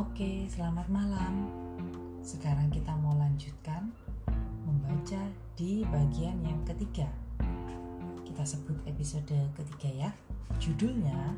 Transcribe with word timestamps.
Oke, 0.00 0.48
selamat 0.48 0.88
malam. 0.88 1.44
Sekarang 2.24 2.72
kita 2.72 2.88
mau 3.04 3.12
lanjutkan 3.20 3.92
membaca 4.64 5.20
di 5.60 5.84
bagian 5.84 6.40
yang 6.40 6.56
ketiga. 6.64 7.04
Kita 8.24 8.40
sebut 8.40 8.80
episode 8.88 9.36
ketiga 9.52 10.08
ya. 10.08 10.10
Judulnya 10.56 11.36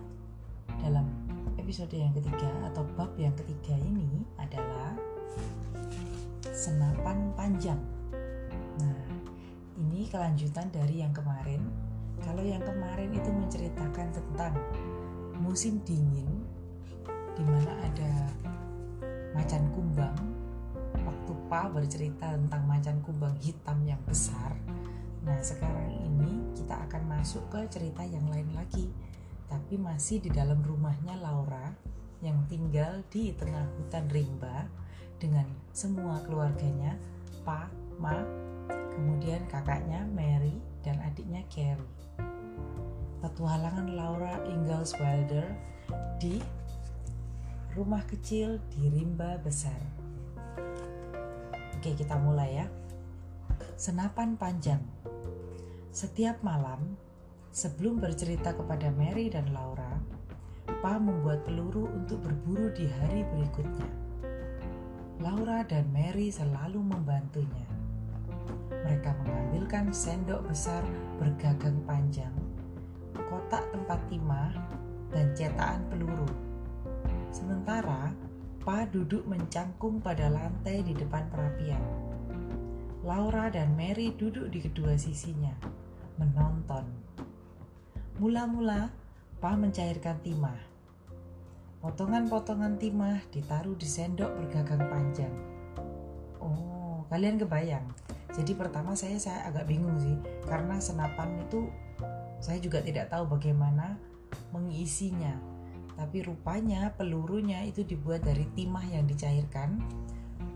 dalam 0.79 1.11
episode 1.59 1.91
yang 1.91 2.15
ketiga 2.15 2.47
atau 2.71 2.87
bab 2.95 3.11
yang 3.19 3.35
ketiga 3.35 3.75
ini 3.83 4.23
adalah 4.39 4.95
senapan 6.55 7.35
panjang. 7.35 7.83
Nah, 8.79 9.03
ini 9.75 10.07
kelanjutan 10.07 10.71
dari 10.71 11.03
yang 11.03 11.11
kemarin. 11.11 11.67
Kalau 12.23 12.47
yang 12.47 12.63
kemarin 12.63 13.11
itu 13.11 13.27
menceritakan 13.27 14.15
tentang 14.15 14.55
musim 15.43 15.83
dingin 15.83 16.31
di 17.35 17.43
mana 17.43 17.75
ada 17.91 18.13
macan 19.33 19.65
kumbang. 19.73 20.17
Waktu 21.03 21.33
Pa 21.49 21.69
bercerita 21.69 22.37
tentang 22.37 22.63
macan 22.65 22.97
kumbang 23.05 23.37
hitam 23.41 23.81
yang 23.85 24.01
besar. 24.05 24.57
Nah, 25.25 25.39
sekarang 25.41 25.93
ini 26.03 26.53
kita 26.57 26.77
akan 26.89 27.19
masuk 27.19 27.45
ke 27.53 27.61
cerita 27.69 28.05
yang 28.05 28.25
lain 28.29 28.49
lagi. 28.53 28.89
Tapi 29.49 29.77
masih 29.77 30.25
di 30.25 30.33
dalam 30.33 30.65
rumahnya 30.65 31.21
Laura 31.21 31.77
yang 32.25 32.39
tinggal 32.49 33.03
di 33.11 33.35
tengah 33.35 33.67
hutan 33.77 34.09
rimba 34.09 34.65
dengan 35.21 35.45
semua 35.75 36.23
keluarganya, 36.25 36.97
Pa, 37.45 37.69
Ma, 37.99 38.17
kemudian 38.95 39.45
kakaknya 39.51 40.07
Mary 40.15 40.57
dan 40.83 40.99
adiknya 41.03 41.43
Carrie. 41.51 42.01
Petualangan 43.23 43.87
Laura 43.95 44.43
Ingalls 44.51 44.99
Wilder 44.99 45.47
di 46.19 46.43
rumah 47.73 48.05
kecil 48.05 48.61
di 48.69 48.93
rimba 48.93 49.41
besar. 49.41 49.81
Oke, 51.77 51.97
kita 51.97 52.21
mulai 52.21 52.63
ya. 52.63 52.67
Senapan 53.81 54.37
panjang. 54.37 54.83
Setiap 55.93 56.41
malam, 56.45 56.97
sebelum 57.51 57.99
bercerita 57.99 58.53
kepada 58.53 58.93
Mary 58.93 59.33
dan 59.33 59.51
Laura, 59.51 60.01
Pa 60.83 60.99
membuat 60.99 61.47
peluru 61.47 61.87
untuk 61.95 62.27
berburu 62.27 62.75
di 62.75 62.91
hari 62.91 63.23
berikutnya. 63.23 63.87
Laura 65.23 65.63
dan 65.63 65.87
Mary 65.95 66.27
selalu 66.27 66.83
membantunya. 66.83 67.67
Mereka 68.83 69.15
mengambilkan 69.23 69.95
sendok 69.95 70.43
besar 70.51 70.83
bergagang 71.23 71.79
panjang, 71.87 72.35
kotak 73.15 73.63
tempat 73.71 74.03
timah, 74.11 74.51
dan 75.15 75.31
cetakan 75.39 75.87
peluru. 75.87 76.52
Sementara 77.33 78.13
Pa 78.63 78.87
duduk 78.87 79.27
mencangkung 79.27 79.99
pada 79.99 80.31
lantai 80.31 80.87
di 80.87 80.95
depan 80.95 81.27
perapian. 81.33 81.83
Laura 83.03 83.51
dan 83.51 83.75
Mary 83.75 84.15
duduk 84.15 84.55
di 84.55 84.63
kedua 84.63 84.95
sisinya, 84.95 85.51
menonton. 86.15 86.87
Mula-mula, 88.23 88.93
Pa 89.43 89.59
mencairkan 89.59 90.23
timah. 90.23 90.55
Potongan-potongan 91.83 92.79
timah 92.79 93.19
ditaruh 93.35 93.75
di 93.75 93.89
sendok 93.91 94.31
bergagang 94.39 94.87
panjang. 94.87 95.35
Oh, 96.39 97.03
kalian 97.11 97.43
kebayang? 97.43 97.83
Jadi 98.31 98.55
pertama 98.55 98.95
saya 98.95 99.19
saya 99.19 99.51
agak 99.51 99.67
bingung 99.67 99.99
sih, 99.99 100.15
karena 100.47 100.79
senapan 100.79 101.43
itu 101.43 101.67
saya 102.39 102.63
juga 102.63 102.79
tidak 102.79 103.11
tahu 103.11 103.27
bagaimana 103.27 103.99
mengisinya. 104.55 105.35
Tapi 105.97 106.25
rupanya 106.25 106.93
pelurunya 106.97 107.63
itu 107.65 107.85
dibuat 107.85 108.25
dari 108.25 108.49
timah 108.57 108.85
yang 108.89 109.05
dicairkan. 109.05 109.81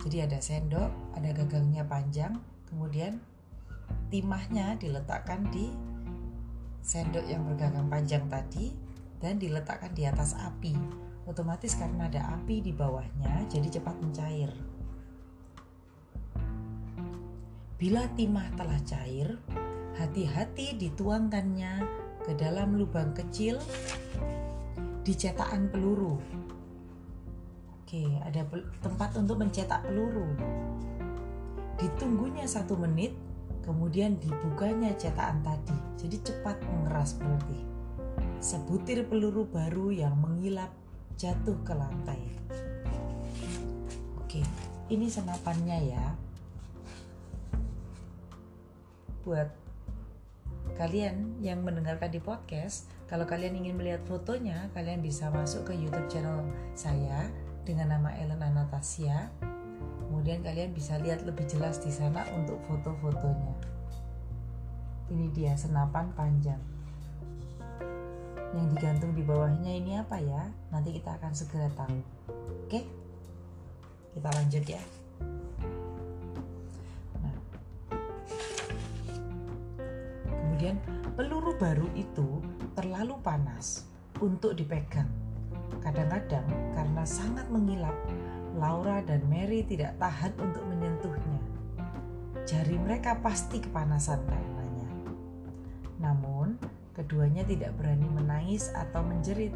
Jadi 0.04 0.22
ada 0.22 0.38
sendok, 0.38 0.90
ada 1.18 1.30
gagangnya 1.34 1.82
panjang, 1.84 2.38
kemudian 2.68 3.18
timahnya 4.10 4.78
diletakkan 4.78 5.46
di 5.50 5.70
sendok 6.82 7.26
yang 7.26 7.42
bergagang 7.42 7.90
panjang 7.90 8.24
tadi 8.30 8.70
dan 9.18 9.40
diletakkan 9.42 9.90
di 9.92 10.06
atas 10.06 10.38
api. 10.38 10.74
Otomatis 11.26 11.74
karena 11.74 12.06
ada 12.06 12.38
api 12.38 12.62
di 12.62 12.70
bawahnya, 12.70 13.50
jadi 13.50 13.66
cepat 13.80 13.98
mencair. 13.98 14.50
Bila 17.76 18.06
timah 18.14 18.46
telah 18.54 18.78
cair, 18.86 19.36
hati-hati 19.98 20.78
dituangkannya 20.78 21.82
ke 22.24 22.32
dalam 22.38 22.78
lubang 22.78 23.12
kecil 23.12 23.58
di 25.06 25.14
cetakan 25.14 25.70
peluru. 25.70 26.18
Oke, 27.78 28.18
ada 28.26 28.42
tempat 28.82 29.14
untuk 29.14 29.38
mencetak 29.38 29.86
peluru. 29.86 30.26
Ditunggunya 31.78 32.42
satu 32.42 32.74
menit, 32.74 33.14
kemudian 33.62 34.18
dibukanya 34.18 34.90
cetakan 34.98 35.46
tadi. 35.46 35.78
Jadi 36.02 36.16
cepat 36.26 36.58
mengeras 36.66 37.14
berarti. 37.22 37.62
Sebutir 38.42 39.06
peluru 39.06 39.46
baru 39.46 39.94
yang 39.94 40.18
mengilap 40.18 40.74
jatuh 41.14 41.54
ke 41.62 41.70
lantai. 41.70 42.22
Oke, 44.18 44.42
ini 44.90 45.06
senapannya 45.06 45.78
ya. 45.86 46.04
Buat 49.22 49.54
kalian 50.76 51.40
yang 51.40 51.64
mendengarkan 51.64 52.12
di 52.12 52.20
podcast, 52.20 52.88
kalau 53.08 53.24
kalian 53.24 53.56
ingin 53.56 53.80
melihat 53.80 54.04
fotonya, 54.04 54.68
kalian 54.76 55.00
bisa 55.00 55.32
masuk 55.32 55.68
ke 55.68 55.72
YouTube 55.72 56.04
channel 56.12 56.44
saya 56.76 57.32
dengan 57.64 57.96
nama 57.96 58.12
Ellen 58.20 58.44
Anastasia. 58.44 59.32
Kemudian 60.06 60.44
kalian 60.44 60.76
bisa 60.76 61.00
lihat 61.00 61.24
lebih 61.24 61.48
jelas 61.48 61.80
di 61.80 61.88
sana 61.88 62.28
untuk 62.36 62.60
foto-fotonya. 62.68 63.56
Ini 65.10 65.26
dia 65.32 65.56
senapan 65.56 66.12
panjang. 66.12 66.60
Yang 68.52 68.66
digantung 68.76 69.12
di 69.16 69.24
bawahnya 69.24 69.72
ini 69.72 69.96
apa 69.96 70.20
ya? 70.20 70.52
Nanti 70.70 70.94
kita 70.94 71.16
akan 71.16 71.32
segera 71.32 71.68
tahu. 71.72 71.98
Oke? 72.68 72.84
Kita 74.12 74.28
lanjut 74.32 74.64
ya. 74.64 75.05
Kemudian 80.66 81.14
peluru 81.14 81.54
baru 81.54 81.86
itu 81.94 82.42
terlalu 82.74 83.14
panas 83.22 83.86
untuk 84.18 84.58
dipegang. 84.58 85.06
Kadang-kadang 85.78 86.42
karena 86.74 87.06
sangat 87.06 87.46
mengilap, 87.54 87.94
Laura 88.58 88.98
dan 89.06 89.22
Mary 89.30 89.62
tidak 89.62 89.94
tahan 90.02 90.34
untuk 90.42 90.66
menyentuhnya. 90.66 91.38
Jari 92.50 92.82
mereka 92.82 93.14
pasti 93.22 93.62
kepanasan 93.62 94.26
karenanya. 94.26 94.90
Namun, 96.02 96.58
keduanya 96.98 97.46
tidak 97.46 97.70
berani 97.78 98.10
menangis 98.10 98.66
atau 98.74 99.06
menjerit. 99.06 99.54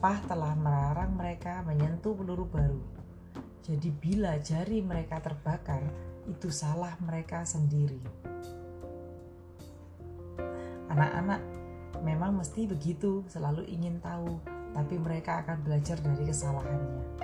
Pah 0.00 0.24
telah 0.24 0.56
melarang 0.56 1.20
mereka 1.20 1.60
menyentuh 1.68 2.16
peluru 2.16 2.48
baru. 2.48 2.80
Jadi 3.60 3.92
bila 3.92 4.40
jari 4.40 4.80
mereka 4.80 5.20
terbakar, 5.20 5.84
itu 6.24 6.48
salah 6.48 6.96
mereka 7.04 7.44
sendiri. 7.44 8.00
Anak-anak 10.90 11.40
memang 12.02 12.34
mesti 12.34 12.66
begitu, 12.66 13.22
selalu 13.30 13.62
ingin 13.70 14.02
tahu, 14.02 14.42
tapi 14.74 14.98
mereka 14.98 15.46
akan 15.46 15.62
belajar 15.62 15.94
dari 16.02 16.26
kesalahannya. 16.26 17.22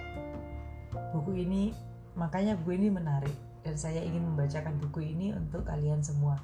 Buku 1.10 1.34
ini, 1.34 1.74
makanya 2.14 2.54
buku 2.54 2.78
ini 2.78 2.88
menarik, 2.94 3.34
dan 3.66 3.74
saya 3.74 4.06
ingin 4.06 4.22
membacakan 4.22 4.78
buku 4.78 5.10
ini 5.10 5.34
untuk 5.34 5.66
kalian 5.66 5.98
semua. 5.98 6.38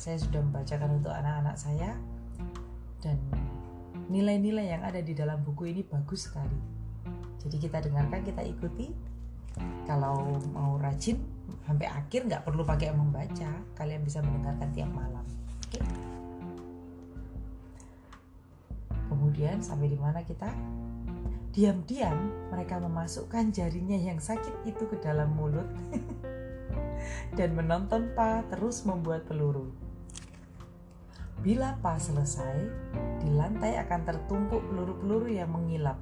Saya 0.00 0.16
sudah 0.16 0.40
membacakan 0.40 0.96
untuk 0.96 1.12
anak-anak 1.12 1.56
saya, 1.60 1.92
dan 3.04 3.20
nilai-nilai 4.08 4.72
yang 4.72 4.80
ada 4.80 5.04
di 5.04 5.12
dalam 5.12 5.44
buku 5.44 5.68
ini 5.68 5.84
bagus 5.84 6.32
sekali. 6.32 6.56
Jadi 7.44 7.56
kita 7.60 7.84
dengarkan, 7.84 8.24
kita 8.24 8.40
ikuti. 8.46 8.88
Kalau 9.84 10.40
mau 10.56 10.80
rajin, 10.80 11.20
sampai 11.68 11.84
akhir 11.84 12.24
nggak 12.24 12.48
perlu 12.48 12.64
pakai 12.64 12.96
membaca, 12.96 13.60
kalian 13.76 14.00
bisa 14.00 14.24
mendengarkan 14.24 14.72
tiap 14.72 14.88
malam. 14.88 15.26
Kemudian 19.42 19.58
sampai 19.58 19.90
di 19.90 19.98
mana 19.98 20.22
kita? 20.22 20.54
Diam-diam 21.50 22.14
mereka 22.54 22.78
memasukkan 22.78 23.50
jarinya 23.50 23.98
yang 23.98 24.22
sakit 24.22 24.62
itu 24.70 24.86
ke 24.86 25.02
dalam 25.02 25.34
mulut 25.34 25.66
dan 27.42 27.50
menonton 27.50 28.14
Pa 28.14 28.46
terus 28.54 28.86
membuat 28.86 29.26
peluru. 29.26 29.74
Bila 31.42 31.74
Pa 31.82 31.98
selesai, 31.98 32.70
di 33.18 33.34
lantai 33.34 33.82
akan 33.82 34.00
tertumpuk 34.06 34.62
peluru-peluru 34.62 35.34
yang 35.34 35.50
mengilap. 35.50 35.98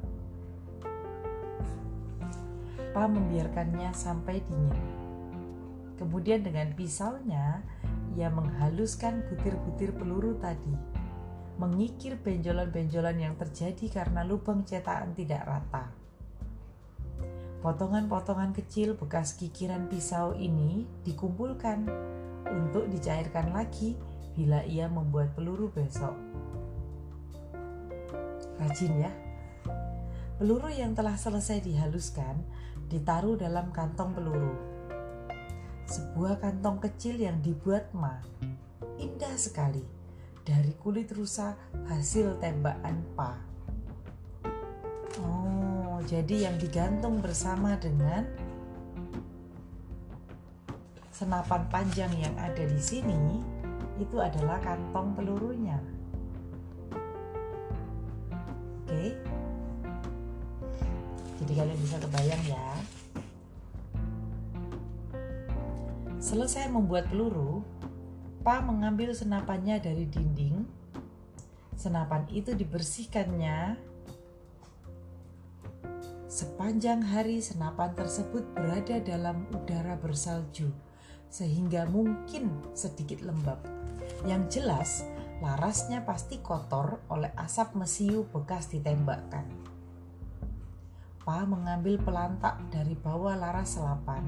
Pa 2.92 3.08
membiarkannya 3.08 3.88
sampai 3.96 4.44
dingin. 4.44 4.84
Kemudian 5.96 6.44
dengan 6.44 6.76
pisaunya, 6.76 7.64
ia 8.20 8.28
menghaluskan 8.28 9.24
butir-butir 9.32 9.96
peluru 9.96 10.36
tadi 10.36 10.89
mengikir 11.60 12.16
benjolan-benjolan 12.16 13.20
yang 13.20 13.36
terjadi 13.36 13.92
karena 13.92 14.24
lubang 14.24 14.64
cetakan 14.64 15.12
tidak 15.12 15.44
rata. 15.44 15.92
Potongan-potongan 17.60 18.56
kecil 18.56 18.96
bekas 18.96 19.36
kikiran 19.36 19.84
pisau 19.92 20.32
ini 20.32 20.88
dikumpulkan 21.04 21.84
untuk 22.48 22.88
dicairkan 22.88 23.52
lagi 23.52 24.00
bila 24.32 24.64
ia 24.64 24.88
membuat 24.88 25.36
peluru 25.36 25.68
besok. 25.68 26.16
Rajin 28.56 29.04
ya. 29.04 29.12
Peluru 30.40 30.72
yang 30.72 30.96
telah 30.96 31.20
selesai 31.20 31.60
dihaluskan 31.60 32.40
ditaruh 32.88 33.36
dalam 33.36 33.68
kantong 33.76 34.16
peluru. 34.16 34.56
Sebuah 35.84 36.40
kantong 36.40 36.80
kecil 36.80 37.20
yang 37.20 37.44
dibuat 37.44 37.92
Ma. 37.92 38.24
Indah 38.96 39.36
sekali. 39.36 39.99
Dari 40.40 40.72
kulit 40.80 41.12
rusa 41.12 41.54
hasil 41.86 42.40
tembakan 42.40 42.96
Pa. 43.14 43.36
Oh, 45.20 46.00
jadi 46.08 46.48
yang 46.48 46.56
digantung 46.56 47.20
bersama 47.20 47.76
dengan 47.76 48.24
senapan 51.12 51.68
panjang 51.68 52.08
yang 52.16 52.32
ada 52.40 52.64
di 52.64 52.80
sini 52.80 53.44
itu 54.00 54.16
adalah 54.16 54.56
kantong 54.64 55.12
pelurunya. 55.12 55.76
Oke. 58.88 59.12
Jadi 61.44 61.52
kalian 61.52 61.80
bisa 61.84 61.96
kebayang 62.00 62.42
ya. 62.48 62.66
Selesai 66.20 66.72
membuat 66.72 67.12
peluru, 67.12 67.60
Pa 68.40 68.64
mengambil 68.64 69.12
senapannya 69.12 69.76
dari 69.84 70.08
dinding. 70.08 70.64
Senapan 71.76 72.24
itu 72.32 72.56
dibersihkannya. 72.56 73.76
Sepanjang 76.30 77.04
hari 77.04 77.44
senapan 77.44 77.92
tersebut 77.92 78.48
berada 78.56 78.96
dalam 79.02 79.44
udara 79.52 79.98
bersalju 80.00 80.72
sehingga 81.30 81.84
mungkin 81.84 82.50
sedikit 82.72 83.20
lembab. 83.20 83.60
Yang 84.24 84.42
jelas, 84.60 84.90
larasnya 85.44 86.02
pasti 86.02 86.40
kotor 86.40 87.04
oleh 87.12 87.30
asap 87.36 87.76
mesiu 87.76 88.24
bekas 88.32 88.72
ditembakkan. 88.72 89.46
Pa 91.20 91.44
mengambil 91.44 92.00
pelantak 92.00 92.58
dari 92.72 92.96
bawah 92.96 93.36
laras 93.36 93.76
selapan. 93.76 94.26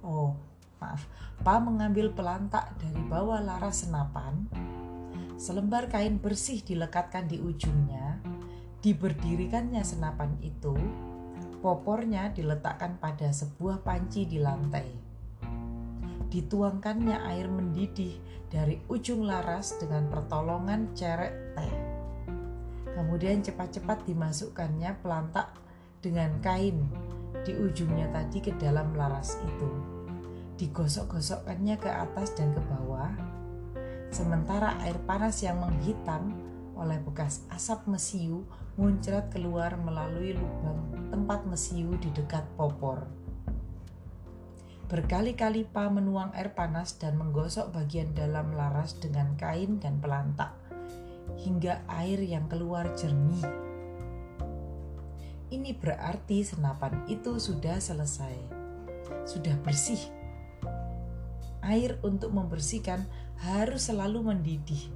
Oh, 0.00 0.32
maaf. 0.78 1.06
Pa 1.42 1.58
mengambil 1.58 2.10
pelantak 2.14 2.74
dari 2.78 3.02
bawah 3.06 3.38
laras 3.38 3.86
senapan. 3.86 4.48
Selembar 5.38 5.86
kain 5.86 6.18
bersih 6.18 6.62
dilekatkan 6.62 7.30
di 7.30 7.38
ujungnya. 7.38 8.18
Diberdirikannya 8.82 9.82
senapan 9.82 10.38
itu 10.42 10.74
Popornya 11.58 12.30
diletakkan 12.30 13.02
pada 13.02 13.34
sebuah 13.34 13.82
panci 13.82 14.30
di 14.30 14.38
lantai. 14.38 14.86
Dituangkannya 16.30 17.18
air 17.18 17.50
mendidih 17.50 18.14
dari 18.46 18.78
ujung 18.86 19.26
laras 19.26 19.74
dengan 19.82 20.06
pertolongan 20.06 20.94
cerek 20.94 21.34
teh. 21.58 21.74
Kemudian 22.94 23.42
cepat-cepat 23.42 24.06
dimasukkannya 24.06 25.02
pelantak 25.02 25.50
dengan 25.98 26.38
kain 26.38 26.86
di 27.42 27.58
ujungnya 27.58 28.06
tadi 28.14 28.38
ke 28.38 28.54
dalam 28.54 28.94
laras 28.94 29.34
itu. 29.42 29.70
Digosok-gosokkannya 30.58 31.78
ke 31.78 31.86
atas 31.86 32.34
dan 32.34 32.50
ke 32.50 32.60
bawah. 32.66 33.14
Sementara 34.10 34.74
air 34.82 34.98
panas 35.06 35.38
yang 35.40 35.62
menghitam 35.62 36.34
oleh 36.74 36.98
bekas 37.02 37.46
asap 37.54 37.86
mesiu 37.90 38.42
muncrat 38.78 39.30
keluar 39.34 39.74
melalui 39.78 40.34
lubang 40.34 41.10
tempat 41.14 41.46
mesiu 41.46 41.94
di 41.98 42.10
dekat 42.14 42.42
popor. 42.54 43.06
Berkali-kali 44.88 45.68
Pa 45.68 45.92
menuang 45.92 46.32
air 46.32 46.56
panas 46.56 46.96
dan 46.96 47.20
menggosok 47.20 47.76
bagian 47.76 48.16
dalam 48.16 48.56
laras 48.56 48.96
dengan 48.96 49.36
kain 49.36 49.76
dan 49.76 50.00
pelantak, 50.00 50.56
hingga 51.44 51.84
air 51.92 52.16
yang 52.24 52.48
keluar 52.48 52.88
jernih. 52.96 53.44
Ini 55.52 55.76
berarti 55.76 56.40
senapan 56.40 57.04
itu 57.04 57.36
sudah 57.36 57.76
selesai, 57.76 58.36
sudah 59.28 59.60
bersih. 59.60 60.17
Air 61.62 61.98
untuk 62.06 62.30
membersihkan 62.30 63.06
harus 63.42 63.90
selalu 63.90 64.30
mendidih 64.34 64.90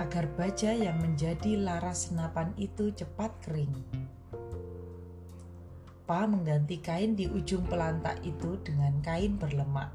agar 0.00 0.28
baja 0.36 0.72
yang 0.72 1.00
menjadi 1.00 1.60
laras 1.60 2.08
senapan 2.08 2.52
itu 2.56 2.92
cepat 2.92 3.32
kering. 3.44 3.72
Pa 6.08 6.26
mengganti 6.26 6.82
kain 6.82 7.14
di 7.14 7.28
ujung 7.30 7.64
pelantak 7.68 8.20
itu 8.26 8.58
dengan 8.64 8.98
kain 9.00 9.38
berlemak. 9.38 9.94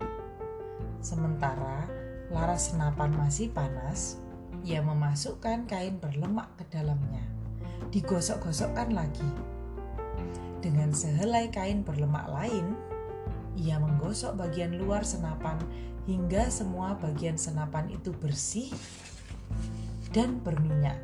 Sementara 1.04 1.86
laras 2.34 2.74
senapan 2.74 3.14
masih 3.14 3.54
panas, 3.54 4.18
ia 4.66 4.82
memasukkan 4.82 5.70
kain 5.70 6.02
berlemak 6.02 6.50
ke 6.58 6.66
dalamnya. 6.74 7.24
Digosok-gosokkan 7.94 8.92
lagi. 8.92 9.30
Dengan 10.60 10.92
sehelai 10.92 11.54
kain 11.54 11.86
berlemak 11.86 12.28
lain, 12.28 12.76
ia 13.58 13.78
menggosok 13.82 14.38
bagian 14.38 14.78
luar 14.78 15.02
senapan 15.06 15.58
hingga 16.08 16.48
semua 16.48 16.96
bagian 16.96 17.36
senapan 17.36 17.92
itu 17.92 18.16
bersih 18.16 18.72
dan 20.16 20.40
berminyak. 20.40 20.98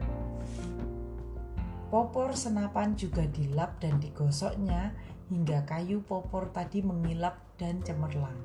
Popor 1.92 2.34
senapan 2.34 2.98
juga 2.98 3.28
dilap 3.30 3.78
dan 3.78 4.02
digosoknya 4.02 4.96
hingga 5.30 5.62
kayu 5.70 6.02
popor 6.02 6.50
tadi 6.50 6.82
mengilap 6.82 7.38
dan 7.60 7.84
cemerlang. 7.86 8.40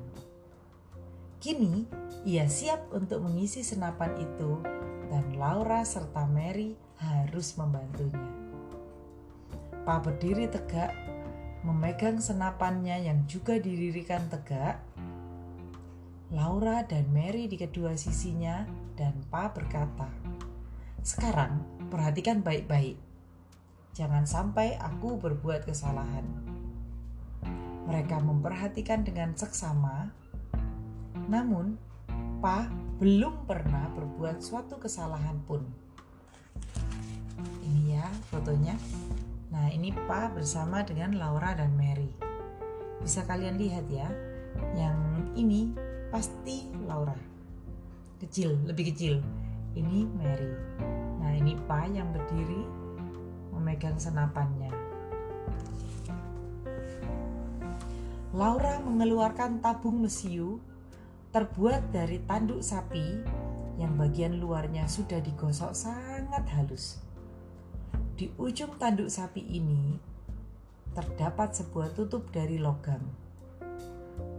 Kini 1.39 1.87
ia 2.27 2.45
siap 2.45 2.91
untuk 2.91 3.23
mengisi 3.23 3.63
senapan 3.63 4.19
itu 4.19 4.59
dan 5.07 5.33
Laura 5.39 5.81
serta 5.87 6.27
Mary 6.27 6.75
harus 6.99 7.55
membantunya. 7.55 8.27
Pa 9.87 10.03
berdiri 10.03 10.51
tegak, 10.51 10.93
memegang 11.63 12.19
senapannya 12.19 13.07
yang 13.07 13.23
juga 13.25 13.57
didirikan 13.57 14.27
tegak. 14.27 14.83
Laura 16.29 16.85
dan 16.85 17.09
Mary 17.09 17.49
di 17.49 17.57
kedua 17.57 17.97
sisinya 17.97 18.61
dan 18.93 19.17
Pa 19.33 19.49
berkata, 19.49 20.05
sekarang, 21.01 21.65
perhatikan 21.89 22.45
baik-baik. 22.45 23.01
Jangan 23.97 24.29
sampai 24.29 24.77
aku 24.77 25.17
berbuat 25.17 25.65
kesalahan. 25.65 26.21
Mereka 27.89 28.21
memperhatikan 28.21 29.01
dengan 29.01 29.33
seksama, 29.33 30.13
namun 31.25 31.81
Pa 32.45 32.69
belum 33.01 33.49
pernah 33.49 33.89
berbuat 33.97 34.45
suatu 34.45 34.77
kesalahan 34.77 35.41
pun. 35.49 35.65
Ini 37.65 37.97
ya 37.97 38.05
fotonya. 38.29 38.77
Nah, 39.49 39.73
ini 39.73 39.89
Pa 40.05 40.29
bersama 40.29 40.85
dengan 40.85 41.17
Laura 41.17 41.57
dan 41.57 41.73
Mary. 41.73 42.13
Bisa 43.01 43.25
kalian 43.25 43.57
lihat 43.57 43.89
ya, 43.89 44.13
yang 44.77 45.25
ini 45.33 45.88
pasti 46.09 46.65
Laura. 46.89 47.15
Kecil, 48.19 48.57
lebih 48.67 48.91
kecil 48.91 49.23
ini 49.77 50.05
Mary. 50.17 50.51
Nah, 51.21 51.31
ini 51.37 51.53
Pa 51.69 51.85
yang 51.85 52.09
berdiri 52.09 52.61
memegang 53.53 53.95
senapannya. 53.95 54.73
Laura 58.33 58.77
mengeluarkan 58.81 59.57
tabung 59.57 60.05
mesiu 60.05 60.61
terbuat 61.33 61.89
dari 61.89 62.21
tanduk 62.25 62.61
sapi 62.61 63.21
yang 63.81 63.97
bagian 63.97 64.37
luarnya 64.37 64.85
sudah 64.85 65.17
digosok 65.21 65.73
sangat 65.73 66.45
halus. 66.53 67.01
Di 68.17 68.29
ujung 68.37 68.77
tanduk 68.77 69.09
sapi 69.09 69.41
ini 69.41 69.97
terdapat 70.93 71.55
sebuah 71.57 71.93
tutup 71.95 72.29
dari 72.29 72.59
logam. 72.59 73.28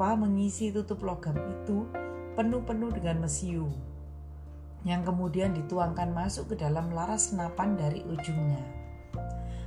Pa 0.01 0.17
mengisi 0.17 0.73
tutup 0.73 1.05
logam 1.05 1.37
itu 1.37 1.85
penuh-penuh 2.35 2.91
dengan 2.97 3.25
mesiu 3.25 3.69
yang 4.85 5.05
kemudian 5.05 5.53
dituangkan 5.53 6.09
masuk 6.17 6.55
ke 6.55 6.65
dalam 6.65 6.89
laras 6.93 7.33
senapan 7.33 7.77
dari 7.77 8.01
ujungnya. 8.01 8.65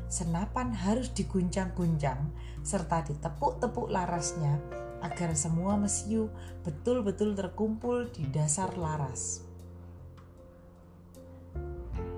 Senapan 0.10 0.74
harus 0.74 1.10
diguncang-guncang 1.14 2.34
serta 2.62 3.06
ditepuk-tepuk 3.06 3.90
larasnya 3.90 4.62
agar 5.02 5.36
semua 5.36 5.76
mesiu 5.76 6.30
betul-betul 6.62 7.36
terkumpul 7.36 8.10
di 8.14 8.26
dasar 8.30 8.72
laras. 8.78 9.44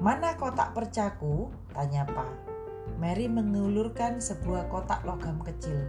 Mana 0.03 0.35
kotak 0.35 0.75
percaku? 0.75 1.49
Tanya 1.71 2.03
Pak. 2.05 2.55
Mary 2.99 3.25
mengulurkan 3.27 4.21
sebuah 4.21 4.69
kotak 4.69 5.03
logam 5.03 5.41
kecil 5.41 5.83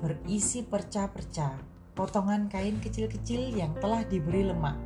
berisi 0.00 0.64
perca-perca, 0.64 1.60
potongan 1.92 2.48
kain 2.48 2.80
kecil-kecil 2.80 3.52
yang 3.52 3.76
telah 3.78 4.00
diberi 4.08 4.48
lemak. 4.48 4.76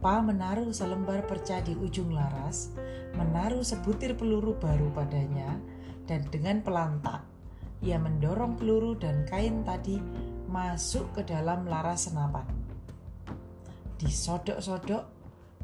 Pa 0.00 0.20
menaruh 0.20 0.72
selembar 0.72 1.24
perca 1.28 1.60
di 1.64 1.76
ujung 1.76 2.12
laras, 2.12 2.72
menaruh 3.16 3.64
sebutir 3.64 4.16
peluru 4.16 4.56
baru 4.56 4.88
padanya, 4.92 5.56
dan 6.04 6.24
dengan 6.32 6.60
pelantak 6.64 7.24
ia 7.80 7.96
mendorong 7.96 8.60
peluru 8.60 8.92
dan 8.92 9.24
kain 9.24 9.64
tadi 9.64 9.96
masuk 10.52 11.16
ke 11.16 11.24
dalam 11.24 11.64
laras 11.64 12.12
senapan. 12.12 12.44
Disodok-sodok 13.96 15.04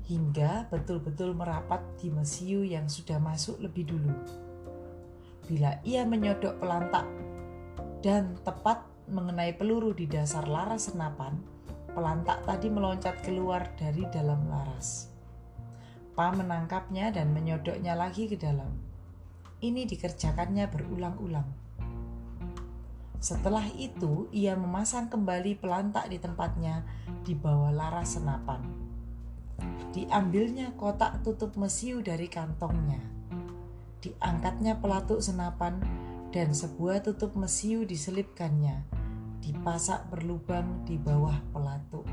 hingga 0.08 0.64
betul-betul 0.72 1.36
merapat 1.36 1.84
di 2.00 2.08
mesiu 2.08 2.64
yang 2.64 2.88
sudah 2.88 3.20
masuk 3.20 3.60
lebih 3.60 3.92
dulu. 3.92 4.45
Bila 5.46 5.78
ia 5.86 6.02
menyodok 6.02 6.58
pelantak 6.58 7.06
dan 8.02 8.34
tepat 8.42 8.82
mengenai 9.06 9.54
peluru 9.54 9.94
di 9.94 10.10
dasar 10.10 10.50
laras 10.50 10.90
senapan, 10.90 11.38
pelantak 11.94 12.42
tadi 12.42 12.66
meloncat 12.66 13.22
keluar 13.22 13.70
dari 13.78 14.02
dalam 14.10 14.50
laras. 14.50 15.06
Pa 16.18 16.34
menangkapnya 16.34 17.14
dan 17.14 17.30
menyodoknya 17.30 17.94
lagi 17.94 18.26
ke 18.26 18.34
dalam. 18.34 18.74
Ini 19.62 19.86
dikerjakannya 19.86 20.66
berulang-ulang. 20.66 21.48
Setelah 23.22 23.70
itu, 23.78 24.28
ia 24.34 24.58
memasang 24.58 25.08
kembali 25.08 25.56
pelantak 25.62 26.10
di 26.10 26.18
tempatnya 26.18 26.84
di 27.22 27.32
bawah 27.38 27.70
laras 27.72 28.18
senapan. 28.18 28.60
Diambilnya 29.94 30.76
kotak 30.76 31.24
tutup 31.24 31.56
mesiu 31.56 32.04
dari 32.04 32.28
kantongnya. 32.28 33.15
Diangkatnya 34.04 34.78
pelatuk 34.78 35.24
senapan 35.24 35.80
dan 36.34 36.52
sebuah 36.52 37.00
tutup 37.00 37.32
mesiu 37.32 37.88
diselipkannya, 37.88 38.84
dipasak 39.40 40.08
berlubang 40.12 40.84
di 40.84 41.00
bawah 41.00 41.36
pelatuk. 41.54 42.04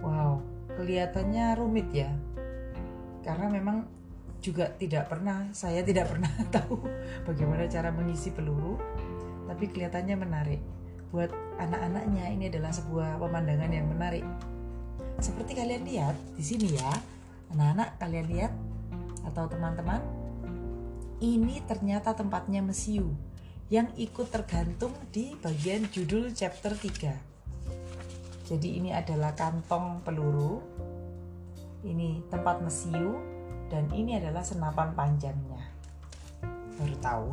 Wow, 0.00 0.40
kelihatannya 0.74 1.60
rumit 1.60 1.88
ya. 1.92 2.08
Karena 3.20 3.52
memang 3.52 4.00
juga 4.40 4.72
tidak 4.80 5.12
pernah 5.12 5.52
saya 5.52 5.84
tidak 5.84 6.08
pernah 6.08 6.32
tahu 6.56 6.80
bagaimana 7.28 7.68
cara 7.68 7.92
mengisi 7.92 8.32
peluru 8.32 8.80
tapi 9.46 9.68
kelihatannya 9.68 10.16
menarik 10.16 10.60
buat 11.12 11.28
anak-anaknya 11.60 12.24
ini 12.32 12.44
adalah 12.48 12.72
sebuah 12.72 13.20
pemandangan 13.20 13.70
yang 13.70 13.86
menarik 13.86 14.24
seperti 15.20 15.52
kalian 15.52 15.84
lihat 15.84 16.16
di 16.34 16.44
sini 16.44 16.68
ya 16.72 16.90
anak-anak 17.54 17.98
kalian 17.98 18.26
lihat 18.30 18.52
atau 19.26 19.46
teman-teman 19.50 20.00
ini 21.20 21.60
ternyata 21.68 22.16
tempatnya 22.16 22.64
mesiu 22.64 23.12
yang 23.70 23.86
ikut 23.94 24.32
tergantung 24.32 24.94
di 25.14 25.36
bagian 25.38 25.86
judul 25.92 26.32
chapter 26.34 26.74
3 26.74 28.50
jadi 28.50 28.68
ini 28.82 28.90
adalah 28.90 29.30
kantong 29.38 30.02
peluru 30.02 30.58
ini 31.86 32.20
tempat 32.28 32.60
mesiu 32.60 33.16
dan 33.70 33.86
ini 33.94 34.18
adalah 34.18 34.42
senapan 34.42 34.92
panjangnya. 34.92 35.62
Baru 36.76 36.96
tahu. 36.98 37.28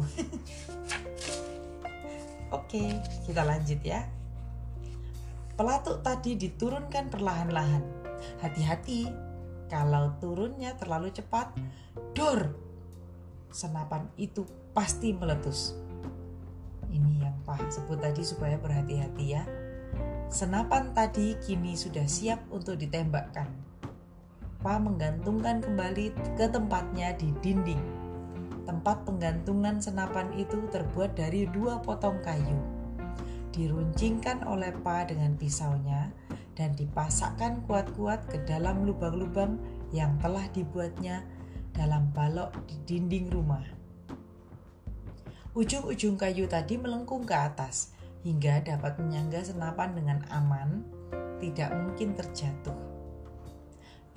Oke 2.58 3.02
kita 3.26 3.42
lanjut 3.44 3.82
ya. 3.82 4.06
Pelatuk 5.58 6.06
tadi 6.06 6.38
diturunkan 6.38 7.10
perlahan-lahan. 7.10 7.82
Hati-hati 8.40 9.10
kalau 9.68 10.16
turunnya 10.20 10.76
terlalu 10.80 11.12
cepat 11.12 11.52
dor 12.16 12.56
senapan 13.52 14.08
itu 14.20 14.44
pasti 14.76 15.16
meletus 15.16 15.76
ini 16.92 17.24
yang 17.24 17.36
Pak 17.44 17.72
sebut 17.72 18.00
tadi 18.00 18.24
supaya 18.24 18.60
berhati-hati 18.60 19.26
ya 19.28 19.44
senapan 20.28 20.92
tadi 20.92 21.40
kini 21.44 21.76
sudah 21.76 22.04
siap 22.04 22.44
untuk 22.52 22.76
ditembakkan 22.80 23.68
Papa 24.68 24.84
menggantungkan 24.84 25.64
kembali 25.64 26.12
ke 26.36 26.52
tempatnya 26.52 27.16
di 27.16 27.32
dinding. 27.40 27.80
Tempat 28.68 29.08
penggantungan 29.08 29.80
senapan 29.80 30.28
itu 30.36 30.60
terbuat 30.68 31.16
dari 31.16 31.48
dua 31.48 31.80
potong 31.80 32.20
kayu. 32.20 32.60
Diruncingkan 33.56 34.44
oleh 34.44 34.76
Pa 34.84 35.08
dengan 35.08 35.40
pisaunya 35.40 36.12
dan 36.58 36.74
dipasakkan 36.74 37.62
kuat-kuat 37.70 38.26
ke 38.34 38.42
dalam 38.50 38.82
lubang-lubang 38.82 39.62
yang 39.94 40.18
telah 40.18 40.50
dibuatnya 40.50 41.22
dalam 41.78 42.10
balok 42.18 42.50
di 42.66 42.76
dinding 42.90 43.30
rumah. 43.30 43.62
Ujung-ujung 45.54 46.18
kayu 46.18 46.50
tadi 46.50 46.82
melengkung 46.82 47.30
ke 47.30 47.38
atas 47.38 47.94
hingga 48.26 48.66
dapat 48.66 48.98
menyangga 48.98 49.46
senapan 49.46 49.94
dengan 49.94 50.20
aman, 50.34 50.82
tidak 51.38 51.70
mungkin 51.78 52.18
terjatuh. 52.18 52.78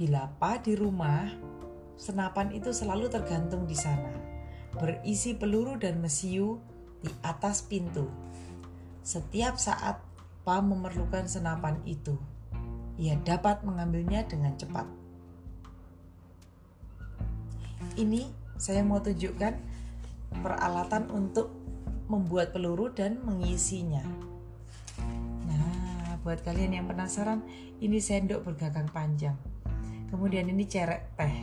Bila 0.01 0.33
Pa 0.41 0.57
di 0.57 0.73
rumah, 0.73 1.29
senapan 2.01 2.57
itu 2.57 2.73
selalu 2.73 3.13
tergantung 3.13 3.69
di 3.69 3.77
sana, 3.77 4.17
berisi 4.81 5.37
peluru 5.37 5.77
dan 5.77 6.01
mesiu 6.01 6.57
di 7.05 7.13
atas 7.21 7.61
pintu. 7.69 8.09
Setiap 9.05 9.61
saat 9.61 10.01
Pa 10.43 10.65
memerlukan 10.65 11.29
senapan 11.29 11.79
itu, 11.85 12.17
ia 12.97 13.17
dapat 13.21 13.61
mengambilnya 13.63 14.25
dengan 14.25 14.57
cepat. 14.57 14.89
Ini 18.01 18.29
saya 18.57 18.81
mau 18.81 19.05
tunjukkan 19.05 19.55
peralatan 20.41 21.13
untuk 21.13 21.53
membuat 22.09 22.57
peluru 22.57 22.91
dan 22.91 23.21
mengisinya. 23.23 24.03
Nah, 25.47 26.17
buat 26.25 26.41
kalian 26.41 26.81
yang 26.81 26.87
penasaran, 26.89 27.45
ini 27.81 28.01
sendok 28.01 28.45
bergagang 28.45 28.89
panjang 28.89 29.37
kemudian 30.11 30.51
ini 30.51 30.67
cerek 30.67 31.15
teh 31.15 31.35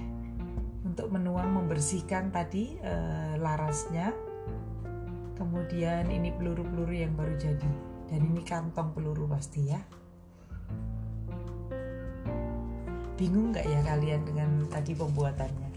untuk 0.83 1.07
menuang 1.09 1.55
membersihkan 1.55 2.29
tadi 2.35 2.75
e, 2.75 2.93
larasnya 3.39 4.11
kemudian 5.39 6.11
ini 6.11 6.35
peluru-peluru 6.35 6.91
yang 6.91 7.15
baru 7.15 7.33
jadi 7.39 7.71
dan 8.07 8.19
ini 8.23 8.41
kantong 8.43 8.95
peluru 8.95 9.27
pasti 9.27 9.67
ya. 9.67 9.79
Bingung 13.17 13.51
nggak 13.51 13.65
ya 13.65 13.79
kalian 13.83 14.21
dengan 14.23 14.49
tadi 14.69 14.93
pembuatannya? 14.93 15.69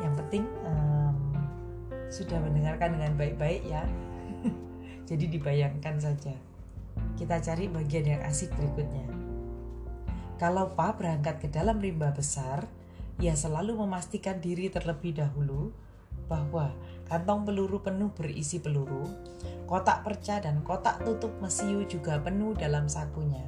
Yang 0.00 0.14
penting 0.24 0.44
um, 0.64 1.16
sudah 2.08 2.38
mendengarkan 2.42 2.96
dengan 2.96 3.12
baik-baik 3.14 3.62
ya. 3.68 3.84
Jadi 5.08 5.24
dibayangkan 5.30 5.96
saja. 6.00 6.34
Kita 7.14 7.38
cari 7.40 7.68
bagian 7.68 8.16
yang 8.16 8.22
asik 8.24 8.50
berikutnya. 8.56 9.06
Kalau 10.36 10.76
Pa 10.76 10.92
berangkat 10.92 11.40
ke 11.40 11.48
dalam 11.48 11.80
rimba 11.80 12.12
besar, 12.12 12.68
ia 13.16 13.32
selalu 13.32 13.76
memastikan 13.80 14.36
diri 14.36 14.68
terlebih 14.68 15.16
dahulu 15.16 15.72
bahwa 16.26 16.74
kantong 17.06 17.46
peluru 17.46 17.82
penuh 17.82 18.10
berisi 18.14 18.58
peluru, 18.58 19.06
kotak 19.66 20.02
perca 20.02 20.42
dan 20.42 20.62
kotak 20.62 21.02
tutup 21.06 21.34
mesiu 21.38 21.86
juga 21.86 22.18
penuh 22.18 22.54
dalam 22.54 22.90
sakunya. 22.90 23.46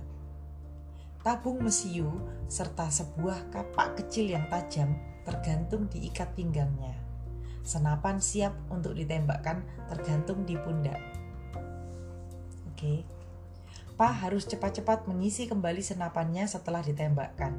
Tabung 1.22 1.60
mesiu 1.60 2.08
serta 2.46 2.88
sebuah 2.88 3.50
kapak 3.50 3.98
kecil 4.00 4.32
yang 4.32 4.46
tajam 4.48 4.94
tergantung 5.26 5.90
di 5.92 6.08
ikat 6.08 6.32
pinggangnya. 6.32 6.96
Senapan 7.66 8.16
siap 8.16 8.56
untuk 8.72 8.96
ditembakkan 8.96 9.60
tergantung 9.92 10.48
di 10.48 10.56
pundak. 10.56 10.96
Oke. 12.72 13.04
Pa 13.98 14.08
harus 14.08 14.46
cepat-cepat 14.46 15.10
mengisi 15.10 15.50
kembali 15.50 15.82
senapannya 15.82 16.46
setelah 16.46 16.80
ditembakkan. 16.80 17.58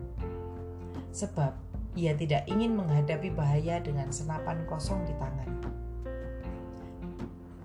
Sebab 1.13 1.68
ia 1.97 2.13
tidak 2.13 2.45
ingin 2.45 2.77
menghadapi 2.77 3.33
bahaya 3.33 3.81
dengan 3.81 4.09
senapan 4.13 4.61
kosong 4.69 5.01
di 5.05 5.13
tangan. 5.17 5.49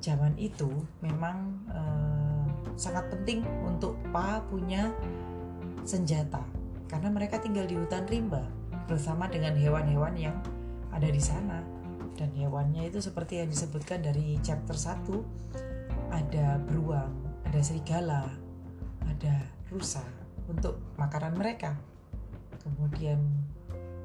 Zaman 0.00 0.36
itu 0.36 0.68
memang 1.00 1.64
eh, 1.72 2.46
sangat 2.76 3.08
penting 3.12 3.44
untuk 3.64 3.96
Pa 4.12 4.44
punya 4.48 4.92
senjata 5.84 6.40
karena 6.88 7.08
mereka 7.12 7.40
tinggal 7.40 7.64
di 7.68 7.76
hutan 7.76 8.04
rimba 8.08 8.44
bersama 8.84 9.28
dengan 9.28 9.56
hewan-hewan 9.56 10.16
yang 10.16 10.36
ada 10.92 11.08
di 11.08 11.20
sana 11.20 11.64
dan 12.14 12.30
hewannya 12.36 12.88
itu 12.88 13.02
seperti 13.02 13.42
yang 13.42 13.50
disebutkan 13.50 14.04
dari 14.04 14.38
chapter 14.40 14.76
1 14.76 15.10
ada 16.14 16.62
beruang, 16.62 17.10
ada 17.42 17.60
serigala, 17.60 18.30
ada 19.02 19.34
rusa 19.72 20.04
untuk 20.46 20.78
makanan 20.94 21.34
mereka. 21.34 21.74
Kemudian 22.62 23.18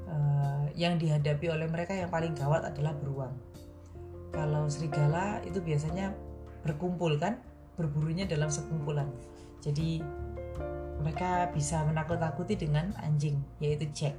uh, 0.09 0.65
yang 0.73 0.97
dihadapi 0.97 1.47
oleh 1.53 1.69
mereka 1.69 1.93
yang 1.93 2.09
paling 2.09 2.33
gawat 2.33 2.65
adalah 2.65 2.97
beruang. 2.97 3.33
Kalau 4.33 4.69
serigala 4.69 5.41
itu 5.45 5.61
biasanya 5.61 6.13
berkumpul 6.65 7.17
kan, 7.17 7.41
berburunya 7.77 8.25
dalam 8.25 8.51
sekumpulan. 8.51 9.09
Jadi 9.61 10.03
mereka 10.99 11.47
bisa 11.55 11.81
menakut-nakuti 11.87 12.59
dengan 12.59 12.91
anjing, 12.99 13.39
yaitu 13.63 13.87
Jack. 13.95 14.15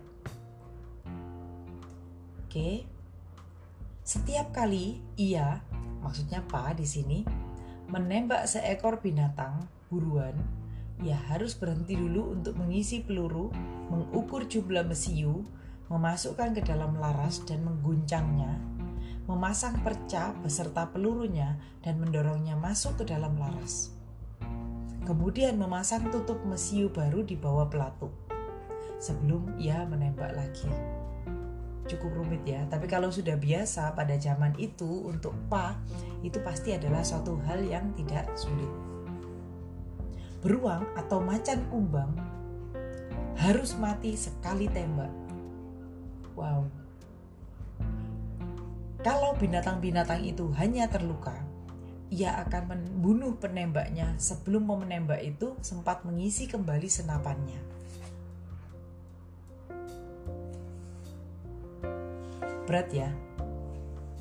Oke. 2.46 2.88
Setiap 4.02 4.50
kali 4.50 4.98
ia, 5.14 5.62
maksudnya 6.02 6.42
Pak 6.42 6.82
di 6.82 6.86
sini, 6.88 7.18
menembak 7.86 8.48
seekor 8.50 8.98
binatang 8.98 9.70
buruan 9.86 10.34
ia 11.00 11.16
harus 11.32 11.56
berhenti 11.56 11.96
dulu 11.96 12.36
untuk 12.36 12.60
mengisi 12.60 13.00
peluru, 13.00 13.48
mengukur 13.88 14.44
jumlah 14.44 14.84
mesiu, 14.84 15.48
memasukkan 15.90 16.54
ke 16.54 16.62
dalam 16.62 16.96
laras 16.96 17.42
dan 17.44 17.66
mengguncangnya, 17.66 18.56
memasang 19.26 19.82
perca 19.82 20.32
beserta 20.40 20.86
pelurunya 20.88 21.58
dan 21.82 21.98
mendorongnya 21.98 22.54
masuk 22.54 23.02
ke 23.02 23.10
dalam 23.10 23.34
laras. 23.36 23.90
Kemudian 25.04 25.58
memasang 25.58 26.06
tutup 26.14 26.38
mesiu 26.46 26.88
baru 26.88 27.26
di 27.26 27.34
bawah 27.34 27.66
pelatuk 27.66 28.14
sebelum 29.02 29.58
ia 29.58 29.82
menembak 29.84 30.30
lagi 30.38 30.70
cukup 31.90 32.22
rumit 32.22 32.46
ya. 32.46 32.62
Tapi 32.70 32.86
kalau 32.86 33.10
sudah 33.10 33.34
biasa 33.34 33.98
pada 33.98 34.14
zaman 34.14 34.54
itu 34.62 35.10
untuk 35.10 35.34
pa 35.50 35.74
itu 36.22 36.38
pasti 36.46 36.78
adalah 36.78 37.02
suatu 37.02 37.34
hal 37.50 37.66
yang 37.66 37.90
tidak 37.98 38.30
sulit. 38.38 38.70
Beruang 40.40 40.86
atau 40.94 41.18
macan 41.18 41.66
kumbang 41.68 42.14
harus 43.34 43.74
mati 43.74 44.14
sekali 44.14 44.70
tembak. 44.70 45.10
Wow. 46.34 46.68
Kalau 49.00 49.32
binatang-binatang 49.40 50.22
itu 50.26 50.52
hanya 50.60 50.86
terluka, 50.92 51.32
ia 52.12 52.36
akan 52.44 52.76
membunuh 52.76 53.38
penembaknya 53.40 54.12
sebelum 54.20 54.68
menembak 54.68 55.24
itu 55.24 55.56
sempat 55.64 56.04
mengisi 56.04 56.44
kembali 56.44 56.90
senapannya. 56.90 57.80
berat 62.70 62.86
ya. 62.94 63.10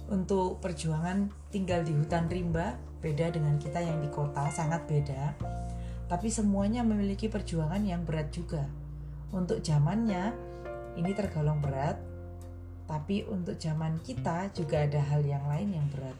Untuk 0.10 0.58
perjuangan 0.58 1.30
tinggal 1.54 1.86
di 1.86 1.94
hutan 1.94 2.26
rimba 2.26 2.82
beda 2.98 3.30
dengan 3.30 3.62
kita 3.62 3.78
yang 3.78 4.02
di 4.02 4.10
kota, 4.10 4.50
sangat 4.50 4.90
beda. 4.90 5.38
Tapi 6.10 6.34
semuanya 6.34 6.82
memiliki 6.82 7.30
perjuangan 7.30 7.86
yang 7.86 8.02
berat 8.02 8.34
juga. 8.34 8.66
Untuk 9.30 9.62
zamannya 9.62 10.34
ini 10.96 11.12
tergolong 11.14 11.62
berat, 11.62 12.00
tapi 12.90 13.22
untuk 13.30 13.60
zaman 13.62 14.02
kita 14.02 14.50
juga 14.56 14.82
ada 14.86 14.98
hal 14.98 15.22
yang 15.22 15.46
lain 15.46 15.78
yang 15.78 15.88
berat. 15.94 16.18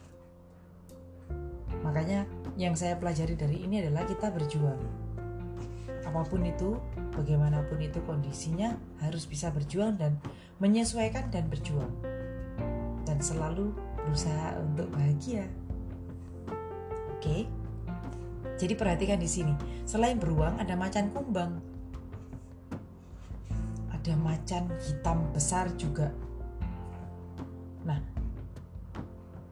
Makanya 1.82 2.28
yang 2.54 2.76
saya 2.76 2.94
pelajari 2.94 3.34
dari 3.34 3.64
ini 3.64 3.82
adalah 3.82 4.06
kita 4.06 4.30
berjuang. 4.30 4.78
Apa 6.06 6.26
pun 6.26 6.42
itu, 6.42 6.78
bagaimanapun 7.14 7.78
itu 7.82 8.02
kondisinya 8.06 8.74
harus 9.02 9.26
bisa 9.26 9.50
berjuang 9.50 9.96
dan 9.98 10.18
menyesuaikan 10.58 11.30
dan 11.30 11.46
berjuang 11.48 11.90
dan 13.08 13.18
selalu 13.22 13.72
berusaha 14.06 14.58
untuk 14.60 14.90
bahagia. 14.92 15.46
Oke. 17.16 17.46
Jadi 18.60 18.74
perhatikan 18.76 19.16
di 19.16 19.28
sini. 19.28 19.54
Selain 19.88 20.20
beruang 20.20 20.60
ada 20.60 20.76
macan 20.76 21.08
kumbang. 21.12 21.69
Ada 24.10 24.18
macan 24.18 24.66
hitam 24.82 25.30
besar 25.30 25.70
juga. 25.78 26.10
Nah, 27.86 28.02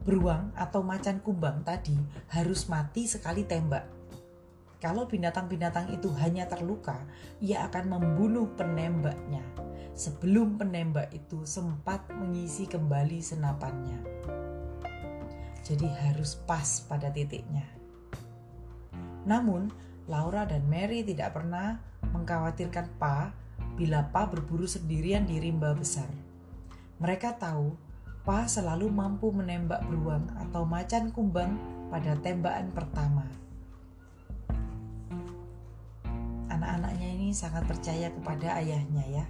beruang 0.02 0.50
atau 0.58 0.82
macan 0.82 1.22
kumbang 1.22 1.62
tadi 1.62 1.94
harus 2.26 2.66
mati 2.66 3.06
sekali 3.06 3.46
tembak. 3.46 3.86
Kalau 4.82 5.06
binatang-binatang 5.06 5.94
itu 5.94 6.10
hanya 6.18 6.50
terluka, 6.50 6.98
ia 7.38 7.70
akan 7.70 7.86
membunuh 7.86 8.50
penembaknya 8.58 9.46
sebelum 9.94 10.58
penembak 10.58 11.14
itu 11.14 11.46
sempat 11.46 12.10
mengisi 12.10 12.66
kembali 12.66 13.22
senapannya. 13.22 14.02
Jadi 15.62 15.86
harus 15.86 16.34
pas 16.34 16.82
pada 16.82 17.14
titiknya. 17.14 17.62
Namun, 19.22 19.70
Laura 20.10 20.50
dan 20.50 20.66
Mary 20.66 21.06
tidak 21.06 21.38
pernah 21.38 21.78
mengkhawatirkan 22.10 22.98
Pa 22.98 23.46
bila 23.78 24.02
Pa 24.10 24.26
berburu 24.26 24.66
sendirian 24.66 25.22
di 25.22 25.38
rimba 25.38 25.70
besar. 25.72 26.10
Mereka 26.98 27.38
tahu 27.38 27.78
Pa 28.26 28.44
selalu 28.44 28.90
mampu 28.90 29.30
menembak 29.30 29.86
beruang 29.86 30.26
atau 30.36 30.66
macan 30.66 31.14
kumbang 31.14 31.54
pada 31.88 32.18
tembakan 32.20 32.74
pertama. 32.74 33.24
Anak-anaknya 36.50 37.08
ini 37.14 37.30
sangat 37.30 37.64
percaya 37.64 38.10
kepada 38.10 38.58
ayahnya 38.58 39.06
ya 39.06 39.24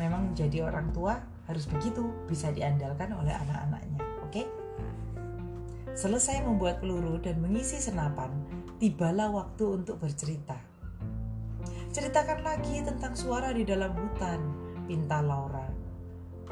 memang 0.00 0.32
menjadi 0.32 0.64
orang 0.64 0.88
tua 0.96 1.20
harus 1.44 1.68
begitu 1.68 2.08
bisa 2.24 2.48
diandalkan 2.48 3.12
oleh 3.12 3.36
anak-anaknya 3.36 4.00
oke 4.24 4.32
okay? 4.32 4.46
selesai 5.92 6.40
membuat 6.48 6.80
peluru 6.80 7.20
dan 7.20 7.36
mengisi 7.44 7.76
senapan 7.76 8.32
tibalah 8.80 9.28
waktu 9.28 9.82
untuk 9.82 10.00
bercerita 10.00 10.69
ceritakan 11.90 12.46
lagi 12.46 12.86
tentang 12.86 13.12
suara 13.18 13.50
di 13.50 13.66
dalam 13.66 13.90
hutan 13.94 14.40
pinta 14.86 15.18
Laura 15.22 15.66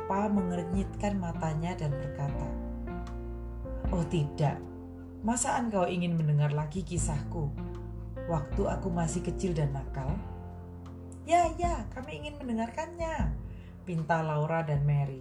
Pa 0.08 0.26
mengernyitkan 0.26 1.18
matanya 1.18 1.78
dan 1.78 1.94
berkata 1.94 2.48
Oh 3.94 4.04
tidak 4.06 4.58
Masa 5.22 5.58
engkau 5.58 5.86
ingin 5.86 6.14
mendengar 6.14 6.50
lagi 6.54 6.86
kisahku 6.86 7.50
Waktu 8.30 8.62
aku 8.66 8.90
masih 8.90 9.22
kecil 9.22 9.54
dan 9.54 9.74
nakal 9.74 10.14
Ya, 11.28 11.44
ya, 11.60 11.84
kami 11.92 12.24
ingin 12.24 12.40
mendengarkannya, 12.40 13.36
pinta 13.84 14.24
Laura 14.24 14.64
dan 14.64 14.80
Mary. 14.88 15.20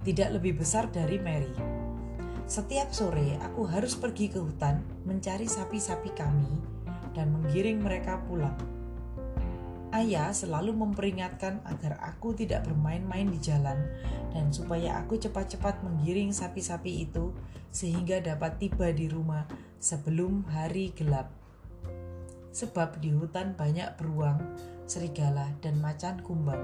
tidak 0.09 0.41
lebih 0.41 0.65
besar 0.65 0.89
dari 0.89 1.21
Mary. 1.21 1.80
Setiap 2.51 2.91
sore 2.91 3.39
aku 3.47 3.63
harus 3.71 3.95
pergi 3.95 4.27
ke 4.27 4.43
hutan 4.43 4.83
mencari 5.07 5.47
sapi-sapi 5.47 6.11
kami 6.19 6.51
dan 7.15 7.31
menggiring 7.31 7.79
mereka 7.79 8.19
pulang. 8.27 8.59
Ayah 9.95 10.35
selalu 10.35 10.75
memperingatkan 10.75 11.63
agar 11.63 12.03
aku 12.03 12.35
tidak 12.35 12.67
bermain-main 12.67 13.31
di 13.31 13.39
jalan 13.39 13.79
dan 14.35 14.51
supaya 14.51 14.99
aku 14.99 15.15
cepat-cepat 15.23 15.79
menggiring 15.87 16.35
sapi-sapi 16.35 17.07
itu 17.07 17.31
sehingga 17.71 18.19
dapat 18.19 18.59
tiba 18.59 18.91
di 18.91 19.07
rumah 19.07 19.47
sebelum 19.79 20.43
hari 20.51 20.91
gelap. 20.99 21.31
Sebab 22.51 22.99
di 22.99 23.15
hutan 23.15 23.55
banyak 23.55 23.95
beruang, 23.95 24.43
serigala, 24.91 25.55
dan 25.63 25.79
macan 25.79 26.19
kumbang. 26.27 26.59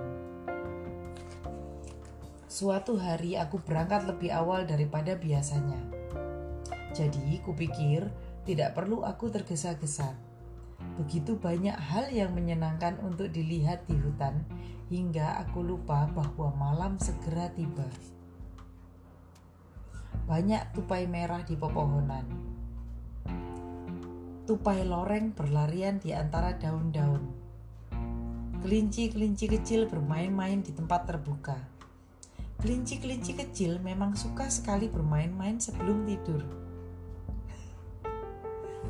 Suatu 2.47 2.95
hari 2.97 3.35
aku 3.35 3.59
berangkat 3.63 4.07
lebih 4.07 4.31
awal 4.31 4.65
daripada 4.65 5.19
biasanya. 5.19 5.79
Jadi 6.95 7.43
kupikir 7.43 8.07
tidak 8.47 8.79
perlu 8.79 9.03
aku 9.03 9.29
tergesa-gesa 9.29 10.27
Begitu 10.97 11.37
banyak 11.37 11.77
hal 11.77 12.09
yang 12.09 12.33
menyenangkan 12.33 12.97
untuk 13.05 13.29
dilihat 13.29 13.85
di 13.85 13.97
hutan, 14.01 14.45
hingga 14.89 15.45
aku 15.45 15.61
lupa 15.61 16.09
bahwa 16.13 16.53
malam 16.57 16.97
segera 16.97 17.53
tiba. 17.53 17.85
Banyak 20.25 20.73
tupai 20.73 21.05
merah 21.05 21.45
di 21.45 21.55
pepohonan. 21.55 22.27
Tupai 24.47 24.87
loreng 24.87 25.35
berlarian 25.35 25.99
di 26.01 26.15
antara 26.17 26.57
daun-daun. 26.57 27.23
Kelinci-kelinci 28.63 29.47
kecil 29.53 29.87
bermain-main 29.87 30.65
di 30.65 30.73
tempat 30.75 31.07
terbuka. 31.07 31.76
Kelinci-kelinci 32.61 33.37
kecil 33.37 33.79
memang 33.85 34.17
suka 34.17 34.49
sekali 34.49 34.89
bermain-main 34.89 35.61
sebelum 35.61 36.09
tidur 36.09 36.67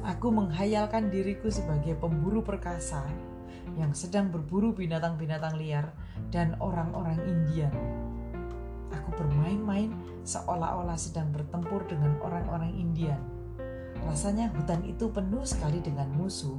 Aku 0.06 0.30
menghayalkan 0.30 1.10
diriku 1.10 1.50
sebagai 1.50 1.98
pemburu 1.98 2.38
perkasa 2.38 3.02
yang 3.74 3.90
sedang 3.90 4.30
berburu 4.30 4.70
binatang-binatang 4.70 5.58
liar 5.58 5.90
dan 6.30 6.54
orang-orang 6.62 7.18
Indian. 7.26 7.74
Aku 8.94 9.10
bermain-main 9.18 9.90
seolah-olah 10.22 10.94
sedang 10.94 11.34
bertempur 11.34 11.82
dengan 11.90 12.14
orang-orang 12.22 12.70
Indian. 12.78 13.18
Rasanya 14.06 14.54
hutan 14.54 14.86
itu 14.86 15.10
penuh 15.10 15.42
sekali 15.42 15.82
dengan 15.82 16.06
musuh, 16.14 16.54